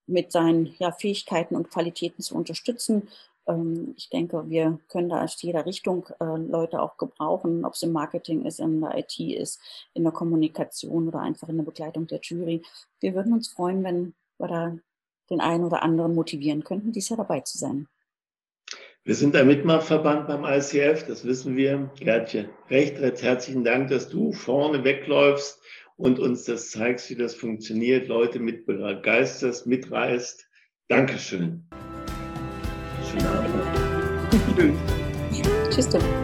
mit 0.06 0.32
seinen 0.32 0.74
ja, 0.78 0.92
Fähigkeiten 0.92 1.56
und 1.56 1.70
Qualitäten 1.70 2.22
zu 2.22 2.34
unterstützen 2.34 3.08
ähm, 3.46 3.94
ich 3.96 4.08
denke, 4.10 4.48
wir 4.48 4.78
können 4.88 5.08
da 5.08 5.22
aus 5.22 5.40
jeder 5.42 5.66
Richtung 5.66 6.06
äh, 6.20 6.36
Leute 6.36 6.80
auch 6.80 6.96
gebrauchen, 6.96 7.64
ob 7.64 7.74
es 7.74 7.82
im 7.82 7.92
Marketing 7.92 8.44
ist, 8.44 8.60
in 8.60 8.80
der 8.80 8.96
IT 8.98 9.18
ist, 9.18 9.60
in 9.94 10.04
der 10.04 10.12
Kommunikation 10.12 11.08
oder 11.08 11.20
einfach 11.20 11.48
in 11.48 11.56
der 11.56 11.64
Begleitung 11.64 12.06
der 12.06 12.20
Jury. 12.22 12.62
Wir 13.00 13.14
würden 13.14 13.32
uns 13.32 13.48
freuen, 13.48 13.82
wenn 13.84 14.14
wir 14.38 14.48
da 14.48 14.76
den 15.30 15.40
einen 15.40 15.64
oder 15.64 15.82
anderen 15.82 16.14
motivieren 16.14 16.64
könnten, 16.64 16.92
dies 16.92 17.08
Jahr 17.08 17.16
dabei 17.16 17.40
zu 17.40 17.58
sein. 17.58 17.88
Wir 19.04 19.14
sind 19.14 19.36
ein 19.36 19.46
Mitmachverband 19.46 20.26
beim 20.28 20.44
ICF, 20.44 21.06
das 21.06 21.26
wissen 21.26 21.56
wir. 21.56 21.90
Gertje, 22.00 22.48
recht, 22.70 22.98
recht 23.00 23.22
herzlichen 23.22 23.62
Dank, 23.62 23.90
dass 23.90 24.08
du 24.08 24.32
vorne 24.32 24.82
wegläufst 24.82 25.60
und 25.96 26.18
uns 26.18 26.44
das 26.44 26.70
zeigst, 26.70 27.10
wie 27.10 27.16
das 27.16 27.34
funktioniert, 27.34 28.08
Leute 28.08 28.38
mit 28.40 28.64
begeisterst, 28.64 29.66
mitreißt. 29.66 30.48
Dankeschön. 30.88 31.68
Tschüss. 35.70 35.88
Tschüss. 35.90 36.23